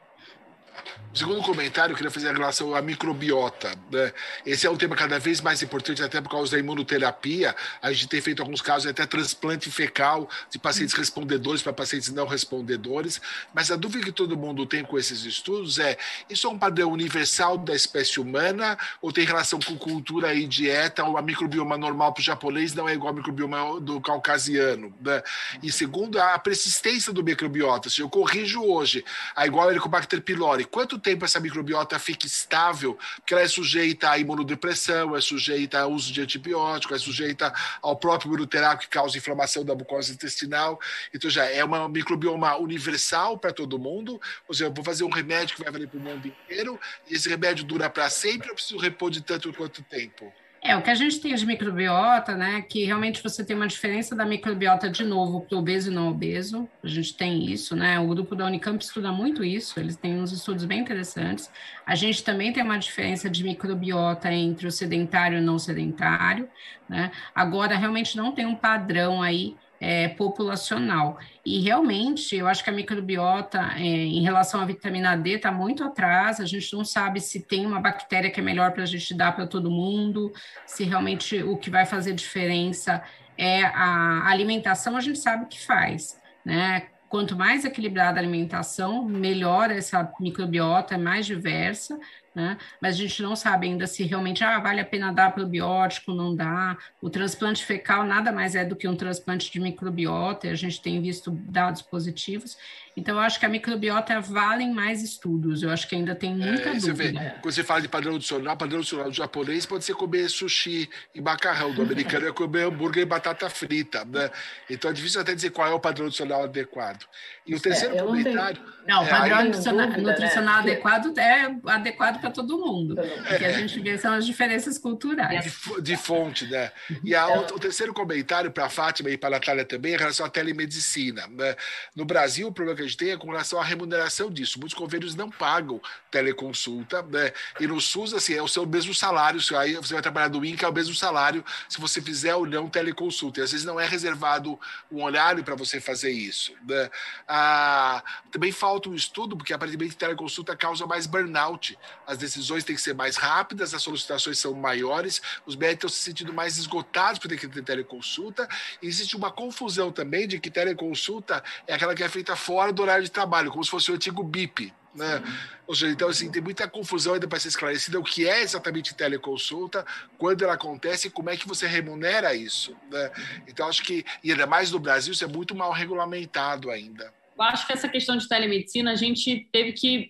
O 1.15 1.17
segundo 1.17 1.41
comentário, 1.43 1.93
eu 1.93 1.95
queria 1.95 2.11
fazer 2.11 2.29
em 2.29 2.33
relação 2.33 2.75
à 2.75 2.81
microbiota. 2.81 3.73
Né? 3.89 4.11
Esse 4.45 4.67
é 4.67 4.69
um 4.69 4.75
tema 4.75 4.97
cada 4.97 5.17
vez 5.17 5.39
mais 5.39 5.63
importante, 5.63 6.03
até 6.03 6.19
por 6.19 6.29
causa 6.29 6.51
da 6.51 6.59
imunoterapia. 6.59 7.55
A 7.81 7.93
gente 7.93 8.09
tem 8.09 8.19
feito 8.19 8.41
alguns 8.41 8.61
casos 8.61 8.85
até 8.85 9.05
transplante 9.05 9.71
fecal 9.71 10.29
de 10.49 10.59
pacientes 10.59 10.93
respondedores 10.93 11.61
para 11.61 11.71
pacientes 11.71 12.11
não 12.11 12.27
respondedores. 12.27 13.21
Mas 13.53 13.71
a 13.71 13.77
dúvida 13.77 14.03
que 14.03 14.11
todo 14.11 14.35
mundo 14.35 14.65
tem 14.65 14.83
com 14.83 14.99
esses 14.99 15.23
estudos 15.23 15.79
é: 15.79 15.97
isso 16.29 16.47
é 16.47 16.49
um 16.49 16.59
padrão 16.59 16.91
universal 16.91 17.57
da 17.57 17.73
espécie 17.73 18.19
humana 18.19 18.77
ou 19.01 19.09
tem 19.09 19.25
relação 19.25 19.57
com 19.61 19.77
cultura 19.77 20.33
e 20.33 20.45
dieta? 20.45 21.05
Ou 21.05 21.17
a 21.17 21.21
microbioma 21.21 21.77
normal 21.77 22.11
para 22.11 22.19
o 22.19 22.23
japonês 22.25 22.73
não 22.73 22.89
é 22.89 22.93
igual 22.93 23.11
ao 23.11 23.15
microbioma 23.15 23.79
do 23.79 24.01
caucasiano? 24.01 24.93
Né? 24.99 25.23
E 25.63 25.71
segundo, 25.71 26.19
a 26.19 26.37
persistência 26.37 27.13
do 27.13 27.23
microbiota. 27.23 27.89
Se 27.89 28.01
eu 28.01 28.09
corrijo 28.09 28.61
hoje 28.61 29.05
a 29.33 29.47
igual 29.47 29.69
a 29.69 29.71
Helicobacter 29.71 30.21
pylori, 30.21 30.64
quanto 30.65 30.99
tempo 30.99 31.25
essa 31.25 31.39
microbiota 31.39 31.97
fica 31.99 32.25
estável, 32.25 32.97
porque 33.17 33.33
ela 33.33 33.43
é 33.43 33.47
sujeita 33.47 34.09
à 34.09 34.17
imunodepressão, 34.17 35.15
é 35.15 35.21
sujeita 35.21 35.79
ao 35.79 35.91
uso 35.91 36.11
de 36.11 36.21
antibiótico, 36.21 36.93
é 36.93 36.97
sujeita 36.97 37.53
ao 37.81 37.95
próprio 37.95 38.29
imunoterápico 38.29 38.89
que 38.89 38.97
causa 38.97 39.17
inflamação 39.17 39.63
da 39.63 39.75
mucosa 39.75 40.11
intestinal. 40.11 40.79
Então 41.13 41.29
já 41.29 41.45
é 41.45 41.63
uma 41.63 41.87
microbioma 41.87 42.55
universal 42.57 43.37
para 43.37 43.53
todo 43.53 43.79
mundo, 43.79 44.19
ou 44.47 44.53
seja, 44.53 44.65
eu 44.65 44.73
vou 44.73 44.83
fazer 44.83 45.03
um 45.03 45.09
remédio 45.09 45.55
que 45.55 45.63
vai 45.63 45.71
valer 45.71 45.87
para 45.87 45.97
o 45.97 46.01
mundo 46.01 46.27
inteiro, 46.27 46.79
e 47.09 47.15
esse 47.15 47.29
remédio 47.29 47.63
dura 47.63 47.89
para 47.89 48.09
sempre, 48.09 48.49
eu 48.49 48.55
preciso 48.55 48.77
repor 48.77 49.09
de 49.09 49.21
tanto 49.21 49.53
quanto 49.53 49.81
tempo? 49.83 50.33
É, 50.67 50.75
o 50.75 50.81
que 50.81 50.89
a 50.89 50.95
gente 50.95 51.19
tem 51.21 51.35
de 51.35 51.45
microbiota, 51.45 52.35
né, 52.35 52.59
que 52.63 52.85
realmente 52.85 53.21
você 53.21 53.45
tem 53.45 53.55
uma 53.55 53.67
diferença 53.67 54.15
da 54.15 54.25
microbiota, 54.25 54.89
de 54.89 55.03
novo, 55.03 55.41
para 55.41 55.59
obeso 55.59 55.91
e 55.91 55.93
não 55.93 56.09
obeso, 56.09 56.67
a 56.83 56.87
gente 56.87 57.15
tem 57.15 57.45
isso, 57.51 57.75
né, 57.75 57.99
o 57.99 58.07
grupo 58.07 58.35
da 58.35 58.47
Unicamp 58.47 58.83
estuda 58.83 59.11
muito 59.11 59.43
isso, 59.43 59.79
eles 59.79 59.95
têm 59.95 60.19
uns 60.19 60.31
estudos 60.31 60.65
bem 60.65 60.79
interessantes, 60.79 61.51
a 61.85 61.93
gente 61.93 62.23
também 62.23 62.51
tem 62.51 62.63
uma 62.63 62.79
diferença 62.79 63.29
de 63.29 63.43
microbiota 63.43 64.33
entre 64.33 64.65
o 64.65 64.71
sedentário 64.71 65.37
e 65.37 65.41
o 65.41 65.43
não 65.43 65.59
sedentário, 65.59 66.49
né, 66.89 67.11
agora 67.35 67.77
realmente 67.77 68.17
não 68.17 68.31
tem 68.31 68.47
um 68.47 68.55
padrão 68.55 69.21
aí 69.21 69.55
é, 69.79 70.07
populacional. 70.09 71.17
E 71.45 71.59
realmente, 71.59 72.35
eu 72.35 72.47
acho 72.47 72.63
que 72.63 72.69
a 72.69 72.73
microbiota, 72.73 73.59
é, 73.75 73.81
em 73.81 74.21
relação 74.21 74.61
à 74.61 74.65
vitamina 74.65 75.15
D, 75.15 75.31
está 75.31 75.51
muito 75.51 75.83
atrás. 75.83 76.39
A 76.39 76.45
gente 76.45 76.73
não 76.73 76.83
sabe 76.83 77.19
se 77.19 77.41
tem 77.41 77.65
uma 77.65 77.79
bactéria 77.79 78.31
que 78.31 78.39
é 78.39 78.43
melhor 78.43 78.71
para 78.71 78.83
a 78.83 78.87
gente 78.87 79.13
dar 79.13 79.35
para 79.35 79.47
todo 79.47 79.69
mundo, 79.69 80.31
se 80.65 80.83
realmente 80.83 81.41
o 81.43 81.57
que 81.57 81.69
vai 81.69 81.85
fazer 81.85 82.13
diferença 82.13 83.03
é 83.37 83.63
a 83.63 84.27
alimentação, 84.29 84.95
a 84.95 85.01
gente 85.01 85.19
sabe 85.19 85.45
que 85.47 85.59
faz, 85.59 86.19
né? 86.43 86.87
Quanto 87.09 87.35
mais 87.35 87.63
equilibrada 87.63 88.19
a 88.19 88.21
alimentação, 88.21 89.05
melhor 89.05 89.71
essa 89.71 90.11
microbiota, 90.19 90.95
é 90.95 90.97
mais 90.97 91.25
diversa, 91.25 91.97
né? 92.35 92.57
Mas 92.81 92.95
a 92.95 92.97
gente 92.97 93.23
não 93.23 93.35
sabe 93.35 93.67
ainda 93.67 93.87
se 93.87 94.03
realmente 94.03 94.43
ah, 94.43 94.59
vale 94.59 94.81
a 94.81 94.85
pena 94.85 95.13
dar 95.13 95.31
probiótico, 95.31 96.13
não 96.13 96.35
dá. 96.35 96.77
O 97.01 97.09
transplante 97.09 97.63
fecal 97.63 98.03
nada 98.03 98.31
mais 98.31 98.55
é 98.55 98.65
do 98.65 98.75
que 98.75 98.87
um 98.87 98.95
transplante 98.95 99.49
de 99.49 99.59
microbiota, 99.59 100.47
e 100.47 100.49
a 100.49 100.55
gente 100.55 100.81
tem 100.81 101.01
visto 101.01 101.31
dados 101.31 101.81
positivos. 101.81 102.57
Então, 102.97 103.15
eu 103.15 103.21
acho 103.21 103.37
que 103.37 103.45
a 103.45 103.49
microbiota 103.49 104.21
valem 104.21 104.71
mais 104.73 105.03
estudos. 105.03 105.61
Eu 105.61 105.69
acho 105.69 105.85
que 105.87 105.95
ainda 105.95 106.15
tem 106.15 106.33
muita 106.33 106.69
é, 106.69 106.73
dúvida. 106.75 107.19
Vê, 107.19 107.29
quando 107.41 107.53
você 107.53 107.63
fala 107.63 107.81
de 107.81 107.89
padrão 107.89 108.13
nutricional, 108.13 108.55
padrão 108.55 108.77
nutricional 108.77 109.09
do 109.09 109.15
japonês 109.15 109.65
pode 109.65 109.83
ser 109.83 109.95
comer 109.95 110.29
sushi 110.29 110.89
e 111.13 111.19
macarrão. 111.19 111.73
Do 111.73 111.81
americano 111.81 112.27
é 112.27 112.31
comer 112.31 112.65
hambúrguer 112.65 113.03
e 113.03 113.05
batata 113.05 113.49
frita. 113.49 114.05
Né? 114.05 114.29
Então, 114.69 114.89
é 114.89 114.93
difícil 114.93 115.19
até 115.19 115.35
dizer 115.35 115.49
qual 115.49 115.67
é 115.67 115.73
o 115.73 115.79
padrão 115.79 116.05
nutricional 116.05 116.43
adequado. 116.43 117.05
E 117.45 117.53
o 117.53 117.57
é, 117.57 117.59
terceiro 117.59 117.97
é, 117.97 118.01
comentário... 118.01 118.61
Não, 118.87 119.03
o 119.03 119.09
padrão 119.09 119.43
nutricional, 119.43 119.87
dúvida, 119.87 120.11
nutricional 120.11 120.55
né? 120.55 120.61
adequado 120.61 121.17
é 121.17 121.71
adequado 121.71 122.21
para 122.25 122.31
todo 122.31 122.57
mundo. 122.57 122.93
O 122.93 123.37
que 123.37 123.45
a 123.45 123.51
gente 123.51 123.79
vê 123.79 123.97
são 123.97 124.13
as 124.13 124.25
diferenças 124.25 124.77
culturais. 124.77 125.43
De, 125.43 125.81
de 125.81 125.97
fonte, 125.97 126.45
né? 126.47 126.71
E 127.03 127.13
a, 127.13 127.27
o, 127.27 127.41
o 127.41 127.59
terceiro 127.59 127.93
comentário 127.93 128.51
para 128.51 128.65
a 128.65 128.69
Fátima 128.69 129.09
e 129.09 129.17
para 129.17 129.29
a 129.29 129.39
Natália 129.39 129.65
também 129.65 129.93
é 129.93 129.95
em 129.95 129.99
relação 129.99 130.25
à 130.25 130.29
telemedicina. 130.29 131.27
Né? 131.27 131.55
No 131.95 132.05
Brasil, 132.05 132.47
o 132.47 132.51
problema 132.51 132.77
que 132.77 132.83
a 132.83 132.87
gente 132.87 132.97
tem 132.97 133.11
é 133.11 133.17
com 133.17 133.27
relação 133.27 133.59
à 133.59 133.63
remuneração 133.63 134.31
disso. 134.31 134.59
Muitos 134.59 134.77
convênios 134.77 135.15
não 135.15 135.29
pagam 135.29 135.79
teleconsulta, 136.09 137.01
né? 137.03 137.31
E 137.59 137.67
no 137.67 137.79
SUS, 137.79 138.13
assim, 138.13 138.33
é 138.33 138.41
o 138.41 138.47
seu 138.47 138.65
mesmo 138.65 138.93
salário. 138.93 139.39
Aí 139.57 139.75
você 139.75 139.93
vai 139.93 140.01
trabalhar 140.01 140.29
no 140.29 140.43
INCA, 140.43 140.65
é 140.65 140.69
o 140.69 140.73
mesmo 140.73 140.95
salário 140.95 141.43
se 141.69 141.79
você 141.79 142.01
fizer 142.01 142.35
ou 142.35 142.45
não 142.45 142.69
teleconsulta. 142.69 143.39
E 143.39 143.43
às 143.43 143.51
vezes 143.51 143.65
não 143.65 143.79
é 143.79 143.85
reservado 143.85 144.59
um 144.91 145.03
horário 145.03 145.43
para 145.43 145.55
você 145.55 145.79
fazer 145.79 146.11
isso. 146.11 146.53
Né? 146.67 146.89
Ah, 147.27 148.03
também 148.31 148.51
falta 148.51 148.89
um 148.89 148.95
estudo, 148.95 149.37
porque 149.37 149.53
aparentemente 149.53 149.95
teleconsulta 149.95 150.55
causa 150.55 150.85
mais 150.85 151.05
burnout. 151.05 151.77
As 152.15 152.19
decisões 152.19 152.63
têm 152.63 152.77
que 152.77 152.81
ser 152.81 152.95
mais 152.95 153.17
rápidas, 153.17 153.73
as 153.73 153.83
solicitações 153.83 154.39
são 154.39 154.53
maiores, 154.53 155.21
os 155.45 155.57
médicos 155.57 155.73
estão 155.75 155.89
se 155.89 156.01
sentindo 156.01 156.33
mais 156.33 156.57
esgotados 156.57 157.19
por 157.19 157.27
ter 157.27 157.37
que 157.37 157.45
ter 157.45 157.61
teleconsulta. 157.61 158.47
E 158.81 158.87
existe 158.87 159.17
uma 159.17 159.29
confusão 159.29 159.91
também 159.91 160.25
de 160.25 160.39
que 160.39 160.49
teleconsulta 160.49 161.43
é 161.67 161.73
aquela 161.73 161.93
que 161.93 162.03
é 162.03 162.07
feita 162.07 162.33
fora 162.33 162.71
do 162.71 162.81
horário 162.81 163.03
de 163.03 163.11
trabalho, 163.11 163.51
como 163.51 163.63
se 163.65 163.69
fosse 163.69 163.91
o 163.91 163.95
antigo 163.95 164.23
BIP. 164.23 164.73
Né? 164.95 165.21
Ou 165.67 165.75
seja, 165.75 165.91
então 165.91 166.07
assim, 166.07 166.31
tem 166.31 166.41
muita 166.41 166.69
confusão 166.69 167.15
ainda 167.15 167.27
para 167.27 167.37
ser 167.37 167.49
esclarecida 167.49 167.99
o 167.99 168.03
que 168.03 168.25
é 168.25 168.41
exatamente 168.41 168.95
teleconsulta, 168.95 169.85
quando 170.17 170.41
ela 170.41 170.53
acontece 170.53 171.09
e 171.09 171.11
como 171.11 171.29
é 171.29 171.35
que 171.35 171.45
você 171.45 171.67
remunera 171.67 172.33
isso. 172.33 172.77
Né? 172.89 173.11
Então, 173.45 173.67
acho 173.67 173.83
que, 173.83 174.05
e 174.23 174.31
ainda 174.31 174.47
mais 174.47 174.71
no 174.71 174.79
Brasil, 174.79 175.11
isso 175.11 175.25
é 175.25 175.27
muito 175.27 175.53
mal 175.53 175.73
regulamentado 175.73 176.71
ainda. 176.71 177.13
Eu 177.37 177.43
acho 177.43 177.67
que 177.67 177.73
essa 177.73 177.89
questão 177.89 178.15
de 178.15 178.29
telemedicina, 178.29 178.93
a 178.93 178.95
gente 178.95 179.49
teve 179.51 179.73
que 179.73 180.09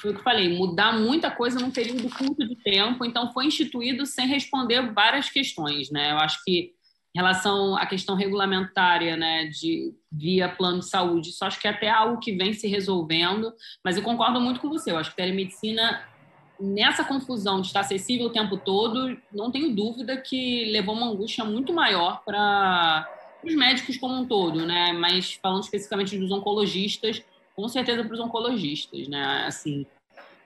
foi 0.00 0.12
o 0.12 0.14
que 0.14 0.22
falei, 0.22 0.56
mudar 0.56 0.92
muita 0.98 1.30
coisa 1.30 1.58
num 1.58 1.70
período 1.70 2.08
curto 2.10 2.46
de 2.46 2.56
tempo, 2.56 3.04
então 3.04 3.32
foi 3.32 3.46
instituído 3.46 4.06
sem 4.06 4.26
responder 4.26 4.92
várias 4.92 5.28
questões, 5.28 5.90
né? 5.90 6.12
Eu 6.12 6.18
acho 6.18 6.42
que 6.44 6.72
em 7.14 7.18
relação 7.18 7.76
à 7.76 7.86
questão 7.86 8.14
regulamentária, 8.14 9.16
né, 9.16 9.46
de 9.46 9.92
via 10.12 10.48
plano 10.48 10.78
de 10.78 10.88
saúde, 10.88 11.30
isso 11.30 11.44
acho 11.44 11.60
que 11.60 11.66
é 11.66 11.70
até 11.70 11.90
algo 11.90 12.20
que 12.20 12.36
vem 12.36 12.52
se 12.52 12.68
resolvendo, 12.68 13.52
mas 13.84 13.96
eu 13.96 14.02
concordo 14.02 14.40
muito 14.40 14.60
com 14.60 14.68
você, 14.68 14.92
eu 14.92 14.96
acho 14.96 15.10
que 15.10 15.16
telemedicina 15.16 16.04
nessa 16.60 17.02
confusão 17.02 17.60
de 17.60 17.68
estar 17.68 17.80
acessível 17.80 18.26
o 18.26 18.32
tempo 18.32 18.56
todo, 18.56 19.16
não 19.32 19.50
tenho 19.50 19.74
dúvida 19.74 20.16
que 20.18 20.66
levou 20.66 20.94
uma 20.94 21.08
angústia 21.08 21.44
muito 21.44 21.72
maior 21.72 22.22
para 22.24 23.08
os 23.42 23.54
médicos 23.54 23.96
como 23.96 24.14
um 24.14 24.26
todo, 24.26 24.66
né? 24.66 24.92
Mas 24.92 25.38
falando 25.42 25.62
especificamente 25.62 26.18
dos 26.18 26.30
oncologistas, 26.30 27.22
com 27.60 27.68
certeza 27.68 28.02
para 28.02 28.14
os 28.14 28.20
oncologistas, 28.20 29.06
né? 29.06 29.44
Assim, 29.46 29.86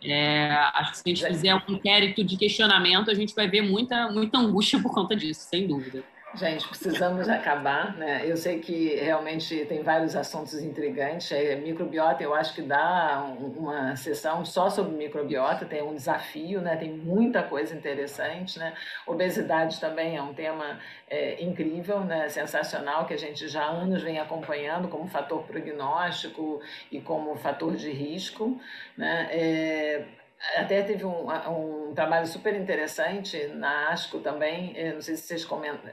é, 0.03 0.51
acho 0.75 0.91
que 0.91 0.99
se 0.99 1.03
a 1.07 1.09
gente 1.09 1.27
fizer 1.27 1.55
um 1.55 1.63
inquérito 1.69 2.25
de 2.25 2.37
questionamento, 2.37 3.11
a 3.11 3.15
gente 3.15 3.35
vai 3.35 3.49
ver 3.49 3.63
muita, 3.63 4.11
muita 4.11 4.39
angústia 4.39 4.81
por 4.83 4.93
conta 4.93 5.15
disso, 5.15 5.43
sem 5.49 5.67
dúvida. 5.67 6.03
Gente, 6.37 6.67
precisamos 6.67 7.29
acabar, 7.29 7.97
né? 7.97 8.23
Eu 8.25 8.37
sei 8.37 8.59
que 8.59 8.97
realmente 8.97 9.65
tem 9.67 9.85
vários 9.85 10.17
assuntos 10.17 10.61
intrigantes. 10.61 11.31
É, 11.31 11.55
microbiota, 11.55 12.25
eu 12.25 12.35
acho 12.35 12.53
que 12.55 12.63
dá 12.63 13.25
uma 13.39 13.95
sessão 13.95 14.45
só 14.45 14.69
sobre 14.69 14.97
microbiota, 14.97 15.65
tem 15.65 15.81
um 15.81 15.95
desafio, 15.95 16.61
né? 16.61 16.75
Tem 16.75 16.93
muita 16.93 17.41
coisa 17.45 17.73
interessante, 17.73 18.59
né? 18.59 18.75
Obesidade 19.07 19.79
também 19.79 20.17
é 20.17 20.23
um 20.23 20.35
tema 20.35 20.81
é, 21.09 21.41
incrível, 21.41 22.01
né? 22.01 22.29
Sensacional, 22.29 23.07
que 23.07 23.15
a 23.15 23.19
gente 23.19 23.47
já 23.47 23.63
há 23.63 23.71
anos 23.71 24.03
vem 24.03 24.19
acompanhando 24.19 24.89
como 24.89 25.07
fator 25.07 25.45
prognóstico 25.45 26.61
e 26.91 27.01
como 27.01 27.37
fator 27.37 27.77
de 27.77 27.93
risco, 27.93 28.61
né? 28.97 29.29
É, 29.31 30.05
até 30.57 30.83
teve 30.83 31.05
um, 31.05 31.29
um 31.49 31.95
trabalho 31.95 32.27
super 32.27 32.55
interessante 32.55 33.47
na 33.49 33.91
ASCO 33.91 34.19
também, 34.19 34.75
não 34.95 35.01
sei 35.01 35.17
se 35.17 35.23
vocês 35.23 35.49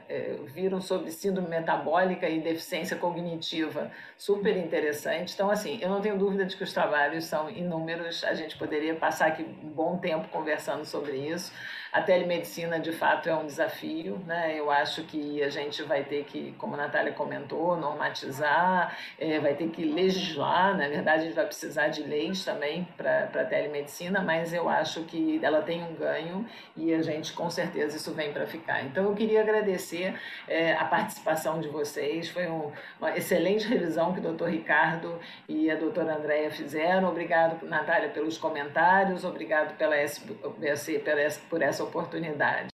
eh, 0.08 0.36
viram 0.46 0.80
sobre 0.80 1.10
síndrome 1.10 1.48
metabólica 1.48 2.28
e 2.28 2.40
deficiência 2.40 2.96
cognitiva, 2.96 3.90
super 4.16 4.56
interessante. 4.56 5.32
Então, 5.34 5.50
assim, 5.50 5.78
eu 5.80 5.88
não 5.88 6.00
tenho 6.00 6.18
dúvida 6.18 6.44
de 6.44 6.56
que 6.56 6.64
os 6.64 6.72
trabalhos 6.72 7.24
são 7.24 7.48
inúmeros, 7.50 8.24
a 8.24 8.34
gente 8.34 8.56
poderia 8.56 8.94
passar 8.94 9.28
aqui 9.28 9.42
um 9.42 9.68
bom 9.68 9.98
tempo 9.98 10.28
conversando 10.28 10.84
sobre 10.84 11.16
isso. 11.16 11.52
A 11.92 12.00
telemedicina, 12.00 12.80
de 12.80 12.90
fato, 12.90 13.28
é 13.28 13.34
um 13.34 13.44
desafio, 13.44 14.18
né? 14.26 14.58
Eu 14.58 14.70
acho 14.70 15.02
que 15.04 15.42
a 15.42 15.50
gente 15.50 15.82
vai 15.82 16.02
ter 16.02 16.24
que, 16.24 16.54
como 16.56 16.72
a 16.72 16.78
Natália 16.78 17.12
comentou, 17.12 17.76
normatizar, 17.76 18.96
é, 19.18 19.38
vai 19.38 19.54
ter 19.54 19.68
que 19.68 19.84
legislar, 19.84 20.74
na 20.74 20.88
verdade, 20.88 21.20
a 21.20 21.24
gente 21.26 21.34
vai 21.34 21.44
precisar 21.44 21.88
de 21.88 22.02
leis 22.02 22.46
também 22.46 22.88
para 22.96 23.24
a 23.24 23.44
telemedicina, 23.44 24.22
mas 24.42 24.52
eu 24.52 24.68
acho 24.68 25.04
que 25.04 25.38
ela 25.40 25.62
tem 25.62 25.84
um 25.84 25.94
ganho 25.94 26.44
e 26.76 26.92
a 26.92 27.00
gente, 27.00 27.32
com 27.32 27.48
certeza, 27.48 27.96
isso 27.96 28.12
vem 28.12 28.32
para 28.32 28.44
ficar. 28.44 28.82
Então, 28.82 29.04
eu 29.04 29.14
queria 29.14 29.40
agradecer 29.40 30.18
é, 30.48 30.72
a 30.72 30.84
participação 30.84 31.60
de 31.60 31.68
vocês, 31.68 32.28
foi 32.28 32.48
um, 32.48 32.72
uma 32.98 33.16
excelente 33.16 33.68
revisão 33.68 34.12
que 34.12 34.18
o 34.18 34.22
doutor 34.22 34.50
Ricardo 34.50 35.16
e 35.48 35.70
a 35.70 35.76
doutora 35.76 36.16
Andréia 36.16 36.50
fizeram. 36.50 37.08
Obrigado, 37.08 37.64
Natália, 37.64 38.08
pelos 38.08 38.36
comentários, 38.36 39.24
obrigado 39.24 39.76
pela 39.76 39.96
SBC, 39.96 40.98
pela, 40.98 41.22
por 41.48 41.62
essa 41.62 41.84
oportunidade. 41.84 42.71